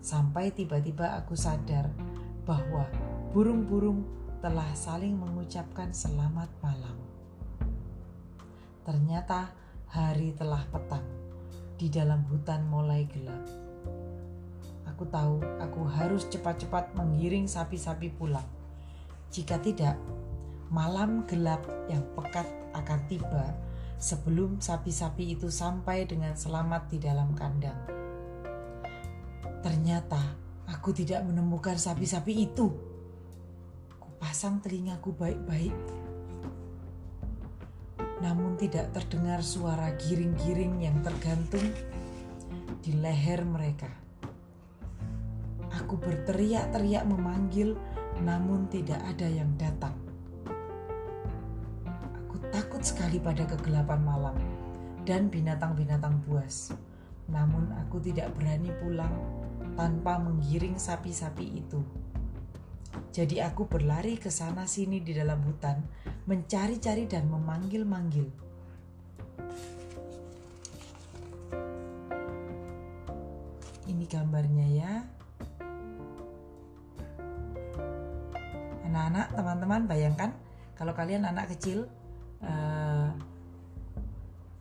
sampai 0.00 0.48
tiba-tiba 0.48 1.20
aku 1.20 1.36
sadar 1.36 1.92
bahwa 2.48 2.88
burung-burung 3.36 4.08
telah 4.40 4.72
saling 4.72 5.20
mengucapkan 5.20 5.92
selamat 5.92 6.48
malam. 6.64 6.96
Ternyata 8.88 9.52
hari 9.92 10.32
telah 10.32 10.64
petang 10.72 11.04
di 11.76 11.92
dalam 11.92 12.24
hutan 12.24 12.64
mulai 12.64 13.04
gelap. 13.04 13.44
Aku 14.88 15.04
tahu 15.12 15.44
aku 15.60 15.84
harus 15.92 16.24
cepat-cepat 16.32 16.96
menggiring 16.96 17.44
sapi-sapi 17.44 18.16
pulang. 18.16 18.48
Jika 19.28 19.60
tidak, 19.60 20.00
malam 20.72 21.28
gelap 21.28 21.60
yang 21.92 22.00
pekat 22.16 22.48
akan 22.72 23.00
tiba 23.12 23.52
sebelum 24.00 24.56
sapi-sapi 24.56 25.36
itu 25.36 25.52
sampai 25.52 26.08
dengan 26.08 26.32
selamat 26.32 26.88
di 26.88 26.96
dalam 26.96 27.36
kandang. 27.36 27.76
Ternyata 29.60 30.32
aku 30.64 30.96
tidak 30.96 31.28
menemukan 31.28 31.76
sapi-sapi 31.76 32.48
itu. 32.48 32.89
Kupasang 34.20 34.60
telingaku 34.60 35.16
baik-baik 35.16 35.72
namun 38.20 38.52
tidak 38.60 38.92
terdengar 38.92 39.40
suara 39.40 39.96
giring-giring 39.96 40.76
yang 40.84 41.00
tergantung 41.00 41.64
di 42.84 43.00
leher 43.00 43.40
mereka. 43.48 43.88
Aku 45.80 45.96
berteriak-teriak 45.96 47.08
memanggil, 47.08 47.80
namun 48.20 48.68
tidak 48.68 49.00
ada 49.08 49.24
yang 49.24 49.48
datang. 49.56 49.96
Aku 52.28 52.36
takut 52.52 52.84
sekali 52.84 53.16
pada 53.16 53.48
kegelapan 53.48 54.04
malam 54.04 54.36
dan 55.08 55.32
binatang-binatang 55.32 56.20
buas. 56.28 56.76
Namun 57.24 57.72
aku 57.72 58.04
tidak 58.04 58.36
berani 58.36 58.68
pulang 58.84 59.16
tanpa 59.80 60.20
menggiring 60.20 60.76
sapi-sapi 60.76 61.64
itu. 61.64 61.80
Jadi 63.10 63.42
aku 63.42 63.66
berlari 63.66 64.14
ke 64.14 64.30
sana 64.30 64.70
sini 64.70 65.02
di 65.02 65.10
dalam 65.10 65.42
hutan, 65.42 65.82
mencari-cari 66.30 67.10
dan 67.10 67.26
memanggil-manggil. 67.26 68.30
Ini 73.90 74.04
gambarnya 74.06 74.66
ya. 74.70 74.92
Anak-anak, 78.86 79.26
teman-teman 79.34 79.82
bayangkan 79.90 80.30
kalau 80.78 80.94
kalian 80.94 81.26
anak 81.26 81.50
kecil 81.50 81.90
uh, 82.46 83.10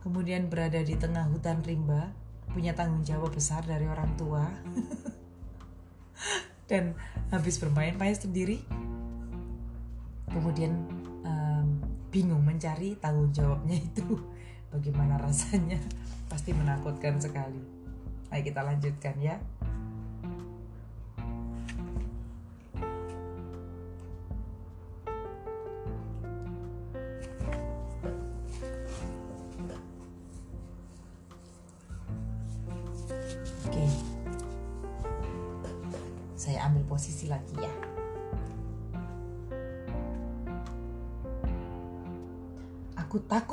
kemudian 0.02 0.50
berada 0.50 0.82
di 0.82 0.98
tengah 0.98 1.30
hutan 1.30 1.62
rimba, 1.62 2.10
punya 2.50 2.74
tanggung 2.74 3.06
jawab 3.06 3.30
besar 3.30 3.62
dari 3.62 3.86
orang 3.86 4.10
tua. 4.18 4.50
dan 6.70 6.94
habis 7.34 7.58
bermain-main 7.58 8.14
sendiri. 8.14 8.62
Kemudian 10.30 10.78
um, 11.26 11.68
bingung 12.14 12.46
mencari 12.46 12.94
tanggung 13.02 13.34
jawabnya 13.34 13.82
itu 13.90 14.06
bagaimana 14.70 15.18
rasanya. 15.18 15.82
Pasti 16.30 16.54
menakutkan 16.54 17.18
sekali. 17.18 17.60
Ayo 18.30 18.46
kita 18.46 18.62
lanjutkan 18.62 19.18
ya 19.18 19.42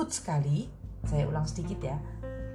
takut 0.07 0.23
sekali, 0.23 0.71
saya 1.03 1.27
ulang 1.27 1.51
sedikit 1.51 1.83
ya. 1.83 1.99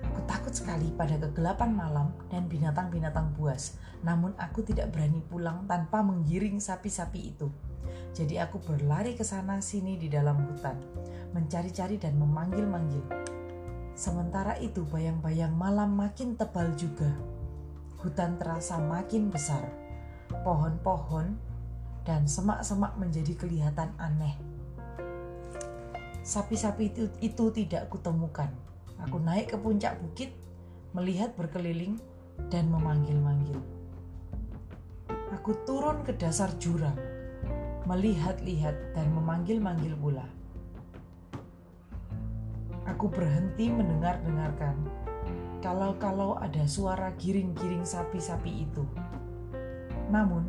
Aku 0.08 0.24
takut 0.24 0.56
sekali 0.56 0.88
pada 0.96 1.20
kegelapan 1.20 1.76
malam 1.76 2.16
dan 2.32 2.48
binatang-binatang 2.48 3.36
buas. 3.36 3.76
Namun 4.08 4.32
aku 4.40 4.64
tidak 4.64 4.96
berani 4.96 5.20
pulang 5.20 5.68
tanpa 5.68 6.00
menggiring 6.00 6.64
sapi-sapi 6.64 7.36
itu. 7.36 7.52
Jadi 8.16 8.40
aku 8.40 8.56
berlari 8.64 9.20
ke 9.20 9.28
sana 9.28 9.60
sini 9.60 10.00
di 10.00 10.08
dalam 10.08 10.40
hutan, 10.48 10.80
mencari-cari 11.36 12.00
dan 12.00 12.16
memanggil-manggil. 12.16 13.04
Sementara 14.00 14.56
itu 14.56 14.88
bayang-bayang 14.88 15.52
malam 15.52 15.92
makin 15.92 16.40
tebal 16.40 16.72
juga. 16.80 17.12
Hutan 18.00 18.40
terasa 18.40 18.80
makin 18.80 19.28
besar 19.28 19.68
pohon-pohon, 20.48 21.36
dan 22.08 22.32
semak-semak 22.32 22.96
menjadi 22.96 23.36
kelihatan 23.36 23.92
aneh. 24.00 24.40
Sapi-sapi 26.22 26.94
itu, 26.94 27.04
itu 27.18 27.46
tidak 27.50 27.90
kutemukan. 27.90 28.54
Aku 29.10 29.18
naik 29.18 29.54
ke 29.54 29.58
puncak 29.58 29.98
bukit, 29.98 30.30
melihat 30.94 31.34
berkeliling, 31.34 31.98
dan 32.54 32.70
memanggil-manggil. 32.70 33.58
Aku 35.34 35.58
turun 35.66 36.06
ke 36.06 36.14
dasar 36.14 36.54
jurang, 36.62 36.98
melihat-lihat 37.90 38.94
dan 38.94 39.10
memanggil-manggil 39.18 39.98
pula. 39.98 40.30
Aku 42.86 43.10
berhenti 43.10 43.74
mendengar-dengarkan 43.74 44.78
kalau-kalau 45.62 46.38
ada 46.38 46.66
suara 46.70 47.14
giring-giring 47.18 47.86
sapi-sapi 47.86 48.70
itu. 48.70 48.86
Namun, 50.14 50.46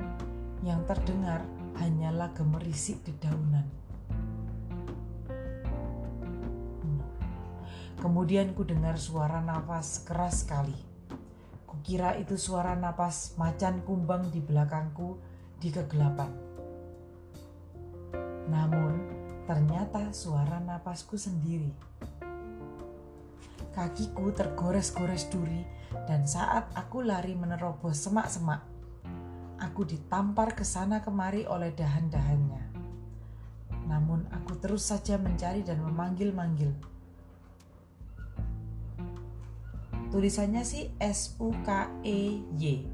yang 0.65 0.85
terdengar 0.85 1.45
hanyalah 1.81 2.29
gemerisik 2.37 3.01
dedaunan. 3.05 3.82
Kemudian 8.03 8.51
ku 8.59 8.67
dengar 8.67 8.99
suara 8.99 9.39
nafas 9.39 10.03
keras 10.03 10.43
sekali. 10.43 10.75
Kukira 11.71 12.19
itu 12.19 12.35
suara 12.35 12.75
napas 12.75 13.39
macan 13.39 13.87
kumbang 13.87 14.27
di 14.35 14.43
belakangku 14.43 15.23
di 15.63 15.71
kegelapan. 15.71 16.35
Namun, 18.51 18.93
ternyata 19.47 20.11
suara 20.11 20.59
napasku 20.59 21.15
sendiri. 21.15 21.71
Kakiku 23.71 24.35
tergores-gores 24.35 25.31
duri 25.31 25.63
dan 26.11 26.27
saat 26.27 26.75
aku 26.75 27.07
lari 27.07 27.39
menerobos 27.39 28.03
semak-semak, 28.03 28.61
aku 29.63 29.87
ditampar 29.87 30.59
ke 30.59 30.67
sana 30.67 31.01
kemari 31.01 31.47
oleh 31.47 31.71
dahan-dahannya. 31.71 32.63
Namun 33.87 34.27
aku 34.35 34.59
terus 34.59 34.91
saja 34.91 35.17
mencari 35.17 35.63
dan 35.63 35.81
memanggil-manggil. 35.81 36.92
Tulisannya 40.13 40.61
sih 40.61 40.93
S 41.01 41.41
U 41.41 41.57
K 41.65 41.89
E 42.05 42.45
Y. 42.61 42.85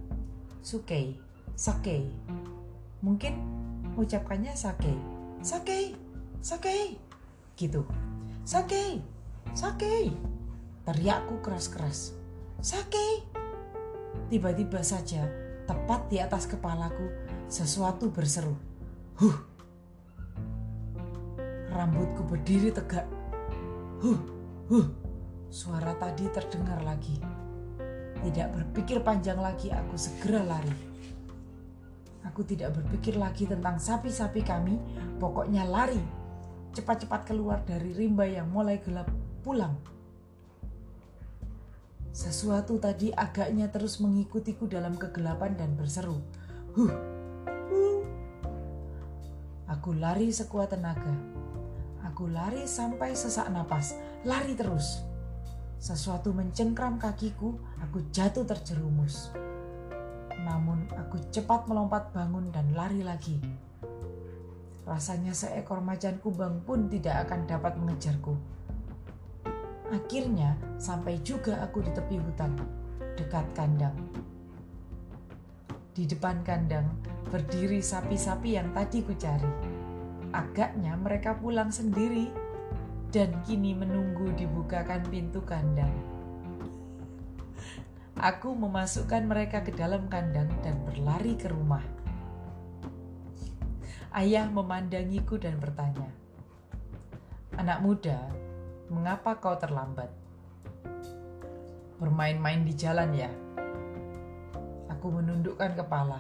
Sukei, 0.63 1.19
Sakei. 1.59 2.07
Mungkin 3.03 3.35
ucapkannya 3.99 4.55
Sakei. 4.55 4.95
Sakei, 5.43 5.99
Sakei. 6.39 6.95
Gitu. 7.59 7.83
Sakei, 8.47 9.03
Sakei. 9.51 10.15
Teriakku 10.87 11.43
keras-keras. 11.43 12.15
Sakei. 12.63 13.27
Tiba-tiba 14.31 14.79
saja 14.87 15.27
tepat 15.67 16.07
di 16.09 16.23
atas 16.23 16.47
kepalaku, 16.47 17.11
sesuatu 17.51 18.15
berseru. 18.15 18.55
Huh! 19.19 19.37
Rambutku 21.75 22.23
berdiri 22.31 22.71
tegak. 22.71 23.11
Huh! 23.99 24.23
Huh! 24.71 25.08
Suara 25.49 25.97
tadi 25.97 26.29
terdengar 26.29 26.85
lagi. 26.85 27.17
Tidak 28.21 28.49
berpikir 28.53 29.01
panjang 29.01 29.41
lagi, 29.41 29.73
aku 29.73 29.97
segera 29.97 30.45
lari. 30.45 30.77
Aku 32.29 32.45
tidak 32.45 32.77
berpikir 32.77 33.17
lagi 33.17 33.49
tentang 33.49 33.81
sapi-sapi 33.81 34.45
kami, 34.45 34.77
pokoknya 35.17 35.65
lari. 35.65 36.01
Cepat-cepat 36.77 37.27
keluar 37.27 37.65
dari 37.65 37.97
rimba 37.97 38.29
yang 38.29 38.53
mulai 38.53 38.79
gelap, 38.85 39.09
pulang 39.41 39.99
sesuatu 42.19 42.83
tadi 42.83 43.15
agaknya 43.15 43.71
terus 43.71 44.03
mengikutiku 44.03 44.67
dalam 44.67 44.99
kegelapan 44.99 45.55
dan 45.55 45.79
berseru. 45.79 46.19
Huh, 46.75 46.91
huh. 47.71 48.03
Aku 49.71 49.95
lari 49.95 50.35
sekuat 50.35 50.75
tenaga. 50.75 51.15
Aku 52.11 52.27
lari 52.27 52.67
sampai 52.67 53.15
sesak 53.15 53.47
napas, 53.55 53.95
lari 54.27 54.59
terus. 54.59 54.99
Sesuatu 55.79 56.35
mencengkram 56.35 56.99
kakiku, 56.99 57.55
aku 57.79 58.03
jatuh 58.11 58.43
terjerumus. 58.43 59.31
Namun 60.43 60.91
aku 60.91 61.23
cepat 61.31 61.71
melompat 61.71 62.11
bangun 62.11 62.51
dan 62.51 62.75
lari 62.75 63.07
lagi. 63.07 63.39
Rasanya 64.83 65.31
seekor 65.31 65.79
macan 65.79 66.19
kubang 66.19 66.67
pun 66.67 66.91
tidak 66.91 67.31
akan 67.31 67.47
dapat 67.47 67.79
mengejarku. 67.79 68.35
Akhirnya 69.95 70.59
sampai 70.83 71.23
juga 71.23 71.63
aku 71.63 71.87
di 71.87 71.95
tepi 71.95 72.19
hutan, 72.19 72.59
dekat 73.15 73.47
kandang. 73.55 73.95
Di 75.95 76.11
depan 76.11 76.43
kandang 76.43 76.91
berdiri 77.31 77.79
sapi-sapi 77.79 78.59
yang 78.59 78.75
tadi 78.75 78.99
ku 79.07 79.15
cari. 79.15 79.79
Agaknya 80.35 80.99
mereka 80.99 81.39
pulang 81.39 81.71
sendiri 81.71 82.29
dan 83.09 83.33
kini 83.49 83.73
menunggu 83.73 84.29
dibukakan 84.37 85.01
pintu 85.09 85.41
kandang. 85.41 85.93
Aku 88.19 88.53
memasukkan 88.53 89.31
mereka 89.31 89.63
ke 89.63 89.73
dalam 89.73 90.11
kandang 90.11 90.51
dan 90.61 90.77
berlari 90.85 91.39
ke 91.39 91.49
rumah. 91.49 91.85
Ayah 94.11 94.51
memandangiku 94.51 95.39
dan 95.39 95.57
bertanya, 95.63 96.11
"Anak 97.55 97.79
muda, 97.81 98.19
mengapa 98.91 99.39
kau 99.39 99.55
terlambat?" 99.55 100.11
Bermain-main 102.03 102.67
di 102.67 102.75
jalan 102.75 103.15
ya? 103.15 103.31
Aku 104.91 105.15
menundukkan 105.15 105.79
kepala. 105.79 106.19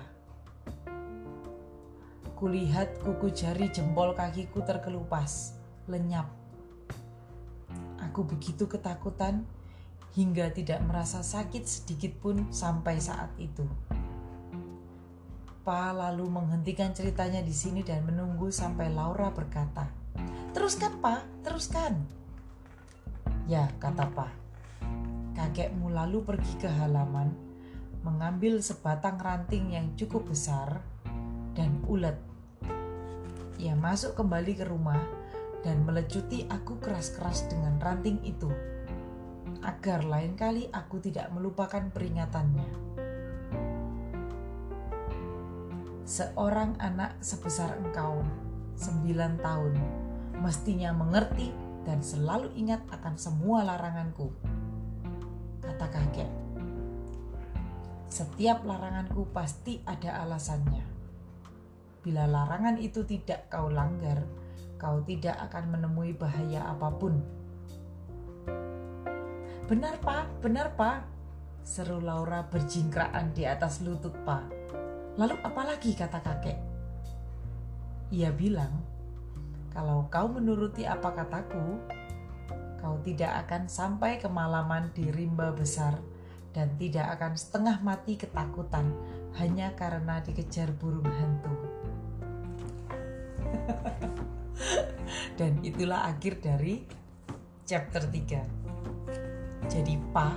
Kulihat 2.38 3.03
kuku 3.03 3.35
jari 3.35 3.66
jempol 3.74 4.14
kakiku 4.14 4.62
terkelupas, 4.62 5.59
lenyap. 5.90 6.31
Aku 8.18 8.26
begitu 8.35 8.66
ketakutan 8.66 9.46
hingga 10.18 10.50
tidak 10.50 10.83
merasa 10.83 11.22
sakit 11.22 11.62
sedikit 11.62 12.18
pun 12.18 12.50
sampai 12.50 12.98
saat 12.98 13.31
itu. 13.38 13.62
Pa 15.62 15.94
lalu 15.94 16.26
menghentikan 16.26 16.90
ceritanya 16.90 17.38
di 17.46 17.54
sini 17.54 17.87
dan 17.87 18.02
menunggu 18.02 18.50
sampai 18.50 18.90
Laura 18.90 19.31
berkata, 19.31 19.87
"Teruskan, 20.50 20.98
Pa, 20.98 21.22
teruskan." 21.46 21.94
Ya, 23.46 23.70
kata 23.78 24.11
Pa. 24.11 24.35
Kakekmu 25.38 25.87
lalu 25.87 26.18
pergi 26.26 26.59
ke 26.59 26.66
halaman 26.66 27.31
mengambil 28.02 28.59
sebatang 28.59 29.14
ranting 29.22 29.78
yang 29.78 29.94
cukup 29.94 30.26
besar 30.26 30.83
dan 31.54 31.70
ulet. 31.87 32.18
Ia 33.62 33.78
masuk 33.78 34.18
kembali 34.18 34.59
ke 34.59 34.66
rumah 34.66 34.98
dan 35.62 35.83
melecuti 35.83 36.47
aku 36.47 36.79
keras-keras 36.79 37.51
dengan 37.51 37.79
ranting 37.83 38.23
itu, 38.23 38.51
agar 39.62 40.07
lain 40.07 40.38
kali 40.38 40.71
aku 40.71 41.03
tidak 41.03 41.29
melupakan 41.35 41.83
peringatannya. 41.90 42.71
Seorang 46.09 46.81
anak 46.81 47.21
sebesar 47.21 47.77
engkau, 47.77 48.25
sembilan 48.79 49.33
tahun, 49.44 49.75
mestinya 50.40 50.94
mengerti 50.97 51.53
dan 51.85 52.01
selalu 52.01 52.55
ingat 52.57 52.81
akan 52.88 53.14
semua 53.21 53.61
laranganku, 53.66 54.33
kata 55.61 55.87
kakek. 55.92 56.31
Setiap 58.09 58.64
laranganku 58.64 59.29
pasti 59.37 59.85
ada 59.85 60.25
alasannya. 60.25 60.85
Bila 62.01 62.25
larangan 62.25 62.81
itu 62.81 63.05
tidak 63.05 63.53
kau 63.53 63.68
langgar, 63.68 64.25
kau 64.78 65.02
tidak 65.02 65.34
akan 65.50 65.74
menemui 65.74 66.14
bahaya 66.14 66.70
apa 66.70 66.88
pun. 66.94 67.18
Benar, 69.68 70.00
Pak, 70.00 70.40
benar, 70.40 70.72
Pak. 70.78 71.04
Seru 71.60 72.00
Laura 72.00 72.48
berjingkraan 72.48 73.36
di 73.36 73.44
atas 73.44 73.84
lutut 73.84 74.16
Pak. 74.24 74.48
Lalu 75.20 75.36
apalagi 75.44 75.92
kata 75.92 76.24
kakek? 76.24 76.56
Ia 78.08 78.32
bilang, 78.32 78.72
kalau 79.68 80.08
kau 80.08 80.32
menuruti 80.32 80.88
apa 80.88 81.12
kataku, 81.12 81.76
kau 82.80 82.96
tidak 83.04 83.44
akan 83.44 83.68
sampai 83.68 84.16
kemalaman 84.16 84.88
di 84.96 85.12
rimba 85.12 85.52
besar 85.52 86.00
dan 86.56 86.72
tidak 86.80 87.20
akan 87.20 87.36
setengah 87.36 87.76
mati 87.84 88.16
ketakutan 88.16 88.96
hanya 89.36 89.76
karena 89.76 90.24
dikejar 90.24 90.72
burung 90.72 91.04
hantu. 91.04 91.52
dan 95.38 95.59
itulah 95.62 96.09
akhir 96.11 96.42
dari 96.42 96.83
chapter 97.68 98.05
3. 98.07 99.68
Jadi 99.68 99.94
Pa 100.11 100.35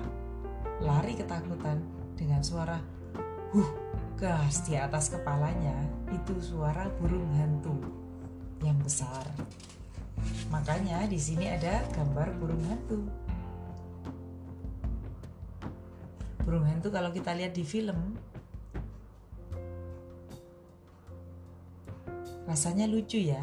lari 0.81 1.13
ketakutan 1.13 1.77
dengan 2.17 2.41
suara 2.41 2.81
huh 3.53 3.71
gas 4.17 4.65
di 4.65 4.77
atas 4.77 5.09
kepalanya 5.09 5.73
itu 6.13 6.37
suara 6.41 6.89
burung 7.01 7.29
hantu 7.37 7.77
yang 8.61 8.77
besar. 8.81 9.25
Makanya 10.53 11.09
di 11.09 11.17
sini 11.17 11.49
ada 11.49 11.81
gambar 11.95 12.27
burung 12.37 12.61
hantu. 12.69 13.01
burung 16.51 16.67
hantu 16.67 16.91
kalau 16.91 17.13
kita 17.15 17.31
lihat 17.31 17.55
di 17.55 17.63
film 17.63 17.95
rasanya 22.43 22.89
lucu 22.89 23.21
ya 23.21 23.39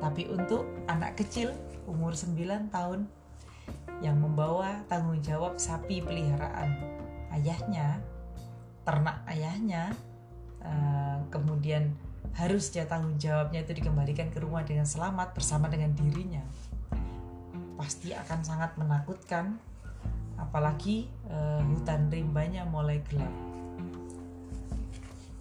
tapi 0.00 0.28
untuk 0.30 0.64
anak 0.88 1.20
kecil 1.20 1.52
umur 1.88 2.16
9 2.16 2.70
tahun 2.72 3.06
yang 4.00 4.16
membawa 4.16 4.80
tanggung 4.88 5.20
jawab 5.20 5.60
sapi 5.60 6.00
peliharaan 6.00 6.72
ayahnya 7.36 8.00
ternak 8.82 9.20
ayahnya 9.28 9.92
eh, 10.64 11.18
kemudian 11.28 11.92
harus 12.36 12.72
dia 12.72 12.88
tanggung 12.88 13.20
jawabnya 13.20 13.60
itu 13.60 13.76
dikembalikan 13.76 14.32
ke 14.32 14.40
rumah 14.40 14.64
dengan 14.64 14.88
selamat 14.88 15.36
bersama 15.36 15.68
dengan 15.68 15.92
dirinya 15.92 16.42
pasti 17.80 18.12
akan 18.12 18.40
sangat 18.44 18.76
menakutkan 18.76 19.56
apalagi 20.40 21.08
uh, 21.28 21.60
hutan 21.64 22.08
rimbanya 22.12 22.64
mulai 22.68 23.00
gelap. 23.08 23.32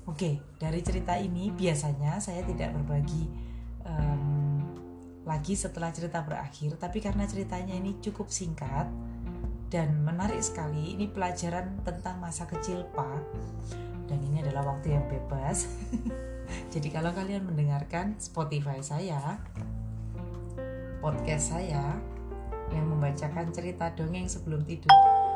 Oke, 0.08 0.40
dari 0.60 0.80
cerita 0.84 1.16
ini 1.20 1.52
biasanya 1.52 2.20
saya 2.20 2.44
tidak 2.44 2.74
berbagi 2.76 3.28
um, 3.86 4.64
lagi 5.30 5.54
setelah 5.54 5.94
cerita 5.94 6.26
berakhir, 6.26 6.76
tapi 6.82 7.00
karena 7.00 7.30
ceritanya 7.30 7.78
ini 7.78 8.00
cukup 8.02 8.34
singkat 8.34 8.90
dan 9.70 10.02
menarik 10.02 10.42
sekali, 10.42 10.98
ini 10.98 11.06
pelajaran 11.06 11.86
tentang 11.86 12.18
masa 12.18 12.50
kecil 12.50 12.90
Pak, 12.98 13.22
dan 14.10 14.20
ini 14.26 14.42
adalah 14.42 14.74
waktu 14.74 14.98
yang 14.98 15.06
bebas. 15.06 15.70
Jadi 16.74 16.90
kalau 16.90 17.14
kalian 17.14 17.46
mendengarkan 17.46 18.18
Spotify 18.18 18.82
saya, 18.82 19.38
podcast 20.98 21.54
saya, 21.54 21.94
yang 22.74 22.86
membacakan 22.90 23.54
cerita 23.54 23.94
dongeng 23.94 24.26
sebelum 24.26 24.66
tidur, 24.66 24.94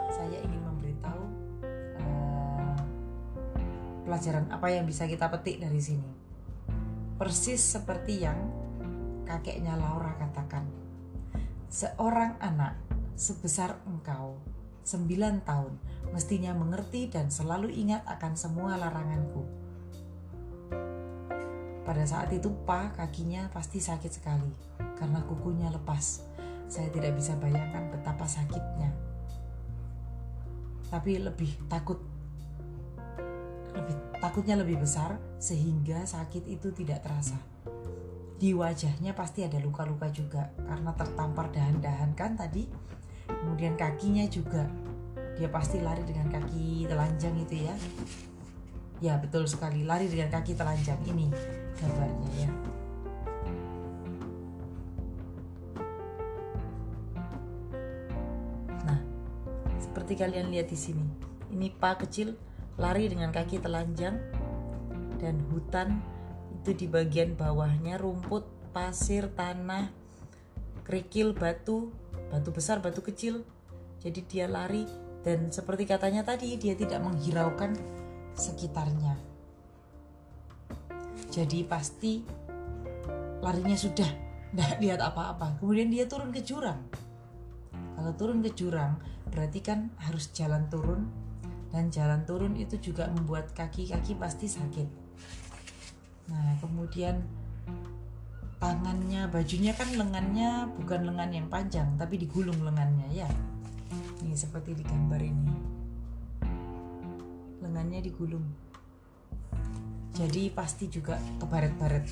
saya 0.10 0.41
ingin 0.41 0.62
memberitahu 0.65 1.23
uh, 2.01 2.82
pelajaran 4.10 4.49
apa 4.49 4.67
yang 4.73 4.89
bisa 4.89 5.06
kita 5.06 5.29
petik 5.29 5.62
dari 5.62 5.77
sini. 5.77 6.22
Persis 7.13 7.62
seperti 7.62 8.26
yang 8.26 8.38
kakeknya 9.30 9.78
Laura 9.78 10.17
katakan. 10.17 10.65
Seorang 11.69 12.38
anak 12.41 12.78
sebesar 13.13 13.78
engkau, 13.86 14.38
sembilan 14.82 15.45
tahun, 15.45 15.73
mestinya 16.10 16.54
mengerti 16.58 17.10
dan 17.10 17.30
selalu 17.30 17.69
ingat 17.73 18.06
akan 18.10 18.34
semua 18.34 18.78
laranganku. 18.78 19.43
Pada 21.84 22.04
saat 22.08 22.32
itu, 22.32 22.49
Pa 22.63 22.95
kakinya 22.95 23.52
pasti 23.54 23.78
sakit 23.78 24.12
sekali 24.12 24.52
karena 24.97 25.19
kukunya 25.28 25.67
lepas 25.69 26.23
saya 26.71 26.89
tidak 26.89 27.13
bisa 27.19 27.38
bayangkan 27.38 27.91
betapa 27.93 28.26
sakitnya. 28.26 28.89
Tapi 30.89 31.21
lebih 31.21 31.54
takut. 31.69 32.12
Lebih 33.73 33.95
takutnya 34.21 34.55
lebih 34.57 34.81
besar 34.81 35.17
sehingga 35.41 36.05
sakit 36.05 36.45
itu 36.47 36.69
tidak 36.71 37.03
terasa. 37.03 37.38
Di 38.38 38.51
wajahnya 38.51 39.15
pasti 39.15 39.45
ada 39.45 39.57
luka-luka 39.62 40.12
juga 40.12 40.51
karena 40.65 40.91
tertampar 40.93 41.49
dahan-dahan 41.53 42.12
kan 42.13 42.38
tadi. 42.38 42.69
Kemudian 43.27 43.75
kakinya 43.75 44.25
juga. 44.27 44.67
Dia 45.33 45.49
pasti 45.49 45.81
lari 45.81 46.05
dengan 46.05 46.29
kaki 46.29 46.86
telanjang 46.86 47.36
itu 47.41 47.65
ya. 47.65 47.75
Ya, 49.01 49.13
betul 49.17 49.49
sekali. 49.49 49.81
Lari 49.81 50.05
dengan 50.07 50.29
kaki 50.29 50.53
telanjang 50.53 51.01
ini 51.09 51.27
gambarnya 51.81 52.31
ya. 52.38 52.51
seperti 59.93 60.19
kalian 60.19 60.51
lihat 60.51 60.67
di 60.67 60.75
sini. 60.75 61.05
Ini 61.53 61.69
pa 61.79 61.95
kecil 61.95 62.36
lari 62.77 63.05
dengan 63.09 63.29
kaki 63.29 63.62
telanjang 63.62 64.17
dan 65.21 65.38
hutan 65.53 66.01
itu 66.63 66.73
di 66.73 66.88
bagian 66.88 67.36
bawahnya 67.36 67.99
rumput, 67.99 68.47
pasir, 68.71 69.29
tanah, 69.36 69.91
kerikil, 70.88 71.36
batu, 71.36 71.91
batu 72.31 72.49
besar, 72.49 72.79
batu 72.79 73.03
kecil. 73.03 73.43
Jadi 74.01 74.19
dia 74.27 74.47
lari 74.47 74.83
dan 75.23 75.51
seperti 75.51 75.88
katanya 75.88 76.27
tadi 76.27 76.59
dia 76.59 76.75
tidak 76.75 76.99
menghiraukan 76.99 77.75
sekitarnya. 78.36 79.15
Jadi 81.31 81.65
pasti 81.65 82.21
larinya 83.39 83.77
sudah 83.77 84.09
tidak 84.53 84.71
lihat 84.83 84.99
apa-apa. 85.01 85.57
Kemudian 85.57 85.89
dia 85.89 86.05
turun 86.05 86.29
ke 86.29 86.43
jurang. 86.45 86.83
Kalau 87.73 88.12
turun 88.19 88.43
ke 88.43 88.51
jurang, 88.53 88.99
berarti 89.31 89.59
kan 89.63 89.89
harus 90.03 90.29
jalan 90.36 90.67
turun 90.69 91.09
dan 91.73 91.89
jalan 91.89 92.21
turun 92.29 92.53
itu 92.53 92.77
juga 92.77 93.09
membuat 93.09 93.49
kaki-kaki 93.57 94.13
pasti 94.13 94.45
sakit. 94.45 94.88
Nah 96.29 96.53
kemudian 96.62 97.25
tangannya 98.62 99.25
bajunya 99.27 99.73
kan 99.73 99.89
lengannya 99.97 100.69
bukan 100.77 101.09
lengan 101.09 101.33
yang 101.33 101.47
panjang 101.49 101.89
tapi 101.97 102.21
digulung 102.21 102.62
lengannya 102.62 103.09
ya. 103.09 103.29
Ini 104.21 104.38
seperti 104.38 104.77
di 104.77 104.86
gambar 104.86 105.21
ini. 105.25 105.55
Lengannya 107.65 107.99
digulung. 108.05 108.45
Jadi 110.13 110.53
pasti 110.53 110.86
juga 110.93 111.17
kebaret-baret. 111.41 112.05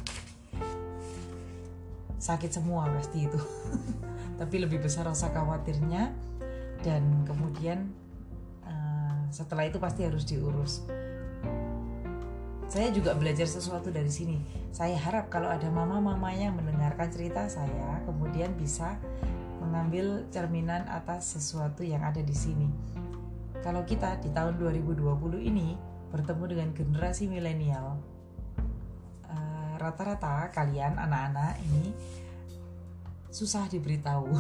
Sakit 2.18 2.50
semua 2.50 2.90
pasti 2.90 3.30
itu. 3.30 3.38
Tapi 4.42 4.56
lebih 4.58 4.82
besar 4.82 5.06
rasa 5.06 5.30
khawatirnya. 5.30 6.10
Dan 6.82 7.30
kemudian 7.30 7.94
setelah 9.32 9.66
itu 9.66 9.80
pasti 9.80 10.04
harus 10.06 10.28
diurus 10.28 10.86
saya 12.72 12.88
juga 12.88 13.12
belajar 13.20 13.44
sesuatu 13.52 13.92
dari 13.92 14.08
sini. 14.08 14.40
Saya 14.72 14.96
harap 14.96 15.28
kalau 15.28 15.52
ada 15.52 15.68
mama-mama 15.68 16.32
yang 16.32 16.56
mendengarkan 16.56 17.12
cerita 17.12 17.44
saya, 17.52 18.00
kemudian 18.08 18.56
bisa 18.56 18.96
mengambil 19.60 20.24
cerminan 20.32 20.88
atas 20.88 21.36
sesuatu 21.36 21.84
yang 21.84 22.00
ada 22.00 22.24
di 22.24 22.32
sini. 22.32 22.72
Kalau 23.60 23.84
kita 23.84 24.24
di 24.24 24.32
tahun 24.32 24.56
2020 24.56 25.04
ini 25.52 25.76
bertemu 26.16 26.44
dengan 26.48 26.70
generasi 26.72 27.28
milenial, 27.28 28.00
uh, 29.28 29.74
rata-rata 29.76 30.48
kalian 30.56 30.96
anak-anak 30.96 31.60
ini 31.68 31.92
susah 33.36 33.68
diberitahu. 33.68 34.32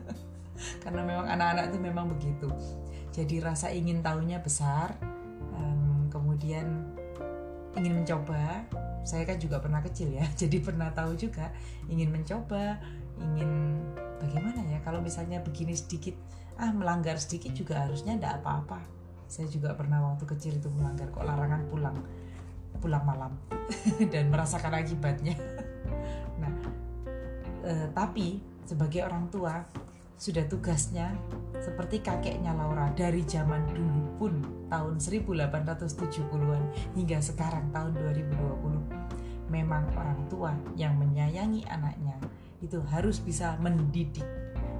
Karena 0.86 1.02
memang 1.02 1.26
anak-anak 1.26 1.74
itu 1.74 1.78
memang 1.82 2.06
begitu. 2.14 2.46
Jadi 3.16 3.40
rasa 3.40 3.72
ingin 3.72 4.04
tahunya 4.04 4.44
besar, 4.44 4.92
um, 5.56 6.12
kemudian 6.12 6.84
ingin 7.72 8.04
mencoba. 8.04 8.68
Saya 9.06 9.22
kan 9.24 9.38
juga 9.38 9.62
pernah 9.62 9.78
kecil 9.86 10.18
ya 10.18 10.26
jadi 10.40 10.58
pernah 10.58 10.90
tahu 10.90 11.14
juga 11.14 11.54
ingin 11.86 12.10
mencoba 12.10 12.82
ingin 13.22 13.78
bagaimana 14.18 14.66
ya 14.66 14.82
kalau 14.82 14.98
misalnya 14.98 15.38
begini 15.46 15.78
sedikit 15.78 16.18
ah 16.58 16.74
melanggar 16.74 17.14
sedikit 17.14 17.54
juga 17.54 17.86
harusnya 17.86 18.18
tidak 18.18 18.42
apa-apa. 18.42 18.82
Saya 19.30 19.46
juga 19.46 19.78
pernah 19.78 20.02
waktu 20.10 20.26
kecil 20.26 20.58
itu 20.58 20.68
melanggar 20.74 21.06
kok 21.14 21.22
larangan 21.22 21.62
pulang 21.70 21.96
pulang 22.82 23.04
malam 23.06 23.32
dan 24.12 24.28
merasakan 24.28 24.76
akibatnya. 24.76 25.38
Nah 26.36 26.52
eh, 27.64 27.88
tapi 27.96 28.44
sebagai 28.68 29.00
orang 29.08 29.32
tua 29.32 29.64
sudah 30.16 30.48
tugasnya 30.48 31.12
seperti 31.60 32.00
kakeknya 32.00 32.56
Laura 32.56 32.88
dari 32.96 33.20
zaman 33.28 33.68
dulu 33.68 34.02
pun 34.16 34.32
tahun 34.72 34.96
1870-an 34.96 36.64
hingga 36.96 37.18
sekarang 37.20 37.68
tahun 37.68 37.92
2020 38.16 39.52
memang 39.52 39.84
orang 39.94 40.20
tua 40.32 40.56
yang 40.74 40.96
menyayangi 40.96 41.68
anaknya 41.68 42.16
itu 42.64 42.80
harus 42.88 43.20
bisa 43.20 43.60
mendidik 43.60 44.24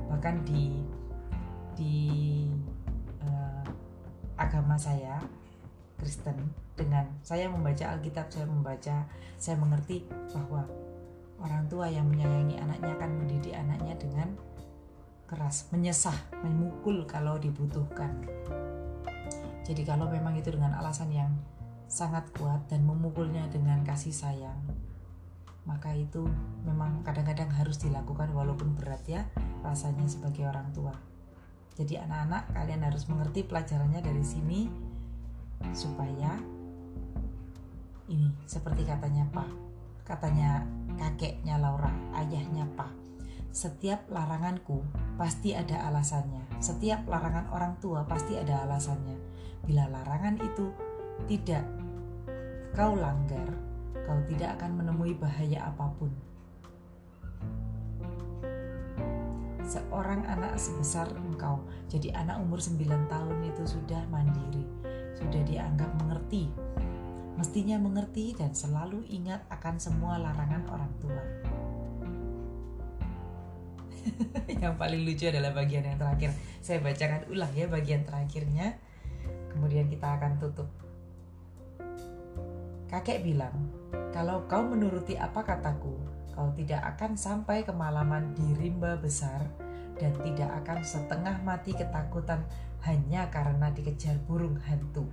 bahkan 0.08 0.40
di 0.48 0.80
di 1.76 1.96
uh, 3.20 3.62
agama 4.40 4.80
saya 4.80 5.20
Kristen 6.00 6.48
dengan 6.76 7.08
saya 7.20 7.48
membaca 7.52 7.92
Alkitab 7.92 8.32
saya 8.32 8.48
membaca 8.48 9.04
saya 9.36 9.56
mengerti 9.60 10.08
bahwa 10.32 10.64
orang 11.40 11.68
tua 11.68 11.92
yang 11.92 12.08
menyayangi 12.08 12.56
anaknya 12.56 12.96
akan 12.96 13.10
mendidik 13.20 13.52
anaknya 13.52 13.94
dengan 14.00 14.28
keras, 15.26 15.66
menyesah, 15.74 16.14
memukul 16.46 17.02
kalau 17.04 17.36
dibutuhkan. 17.36 18.14
Jadi 19.66 19.82
kalau 19.82 20.06
memang 20.06 20.38
itu 20.38 20.54
dengan 20.54 20.78
alasan 20.78 21.10
yang 21.10 21.34
sangat 21.90 22.30
kuat 22.38 22.70
dan 22.70 22.86
memukulnya 22.86 23.50
dengan 23.50 23.82
kasih 23.82 24.14
sayang, 24.14 24.58
maka 25.66 25.90
itu 25.94 26.22
memang 26.62 27.02
kadang-kadang 27.02 27.50
harus 27.50 27.82
dilakukan 27.82 28.30
walaupun 28.30 28.78
berat 28.78 29.02
ya 29.10 29.26
rasanya 29.66 30.06
sebagai 30.06 30.46
orang 30.46 30.70
tua. 30.70 30.94
Jadi 31.74 31.98
anak-anak 31.98 32.54
kalian 32.54 32.82
harus 32.86 33.04
mengerti 33.10 33.42
pelajarannya 33.44 34.00
dari 34.00 34.24
sini 34.24 34.70
supaya 35.74 36.38
ini 38.06 38.30
seperti 38.46 38.86
katanya 38.86 39.26
Pak, 39.34 39.50
katanya 40.06 40.62
kakeknya 40.94 41.58
Laura, 41.58 41.90
ayahnya 42.14 42.70
Pak 42.78 43.06
setiap 43.56 44.04
laranganku 44.12 44.84
pasti 45.16 45.56
ada 45.56 45.88
alasannya. 45.88 46.60
Setiap 46.60 47.08
larangan 47.08 47.48
orang 47.52 47.80
tua 47.80 48.04
pasti 48.04 48.36
ada 48.36 48.64
alasannya. 48.68 49.16
Bila 49.64 49.88
larangan 49.88 50.36
itu 50.44 50.70
tidak 51.24 51.64
kau 52.76 52.92
langgar, 52.92 53.48
kau 54.04 54.20
tidak 54.28 54.60
akan 54.60 54.84
menemui 54.84 55.16
bahaya 55.16 55.72
apa 55.72 55.88
pun. 55.96 56.12
Seorang 59.66 60.22
anak 60.30 60.54
sebesar 60.60 61.10
engkau, 61.16 61.58
jadi 61.90 62.14
anak 62.14 62.38
umur 62.38 62.62
9 62.62 62.86
tahun 63.10 63.38
itu 63.50 63.64
sudah 63.66 64.06
mandiri, 64.12 64.62
sudah 65.18 65.42
dianggap 65.42 65.90
mengerti. 65.98 66.46
Mestinya 67.34 67.76
mengerti 67.76 68.32
dan 68.38 68.54
selalu 68.54 69.02
ingat 69.10 69.42
akan 69.50 69.76
semua 69.82 70.22
larangan 70.22 70.62
orang 70.70 70.92
tua. 71.02 71.22
yang 74.62 74.74
paling 74.78 75.02
lucu 75.02 75.28
adalah 75.28 75.52
bagian 75.52 75.84
yang 75.86 75.98
terakhir. 75.98 76.30
Saya 76.62 76.82
bacakan 76.82 77.26
ulang 77.30 77.52
ya 77.54 77.66
bagian 77.66 78.02
terakhirnya. 78.06 78.78
Kemudian 79.52 79.88
kita 79.88 80.20
akan 80.20 80.32
tutup. 80.40 80.68
Kakek 82.86 83.26
bilang, 83.26 83.56
kalau 84.14 84.46
kau 84.46 84.62
menuruti 84.62 85.18
apa 85.18 85.42
kataku, 85.42 85.98
kau 86.36 86.48
tidak 86.54 86.96
akan 86.96 87.18
sampai 87.18 87.66
kemalaman 87.66 88.30
di 88.36 88.46
rimba 88.54 88.94
besar 88.94 89.42
dan 89.96 90.12
tidak 90.22 90.52
akan 90.62 90.84
setengah 90.84 91.36
mati 91.42 91.72
ketakutan 91.74 92.44
hanya 92.86 93.26
karena 93.32 93.72
dikejar 93.72 94.14
burung 94.28 94.60
hantu. 94.62 95.08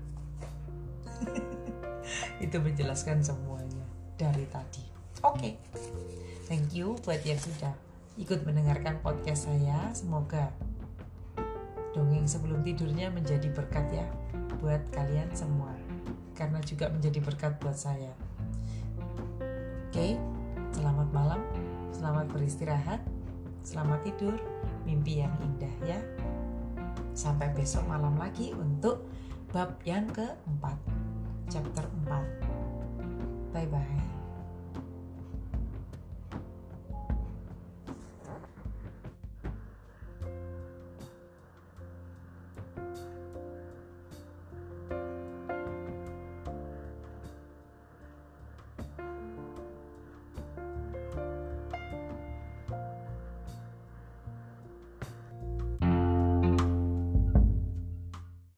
Itu 2.43 2.59
menjelaskan 2.59 3.23
semuanya 3.23 3.87
dari 4.19 4.45
tadi. 4.51 4.83
Oke, 5.23 5.39
okay. 5.39 5.53
thank 6.51 6.75
you 6.75 6.99
buat 7.07 7.23
yang 7.23 7.39
sudah 7.39 7.71
ikut 8.17 8.45
mendengarkan 8.45 9.01
podcast 9.01 9.49
saya. 9.49 9.89
Semoga 9.93 10.53
dongeng 11.93 12.25
sebelum 12.25 12.65
tidurnya 12.65 13.13
menjadi 13.13 13.49
berkat 13.53 13.85
ya 13.93 14.05
buat 14.61 14.81
kalian 14.93 15.29
semua. 15.33 15.73
Karena 16.33 16.57
juga 16.65 16.89
menjadi 16.89 17.21
berkat 17.21 17.57
buat 17.61 17.77
saya. 17.77 18.13
Oke, 19.89 20.17
selamat 20.73 21.09
malam, 21.13 21.41
selamat 21.93 22.25
beristirahat, 22.33 23.01
selamat 23.61 24.01
tidur, 24.09 24.33
mimpi 24.89 25.21
yang 25.21 25.33
indah 25.45 25.75
ya. 25.85 25.99
Sampai 27.13 27.53
besok 27.53 27.85
malam 27.85 28.17
lagi 28.17 28.49
untuk 28.57 29.05
bab 29.53 29.77
yang 29.85 30.09
keempat, 30.09 30.77
chapter 31.45 31.85
4. 32.09 33.53
Bye-bye. 33.53 34.12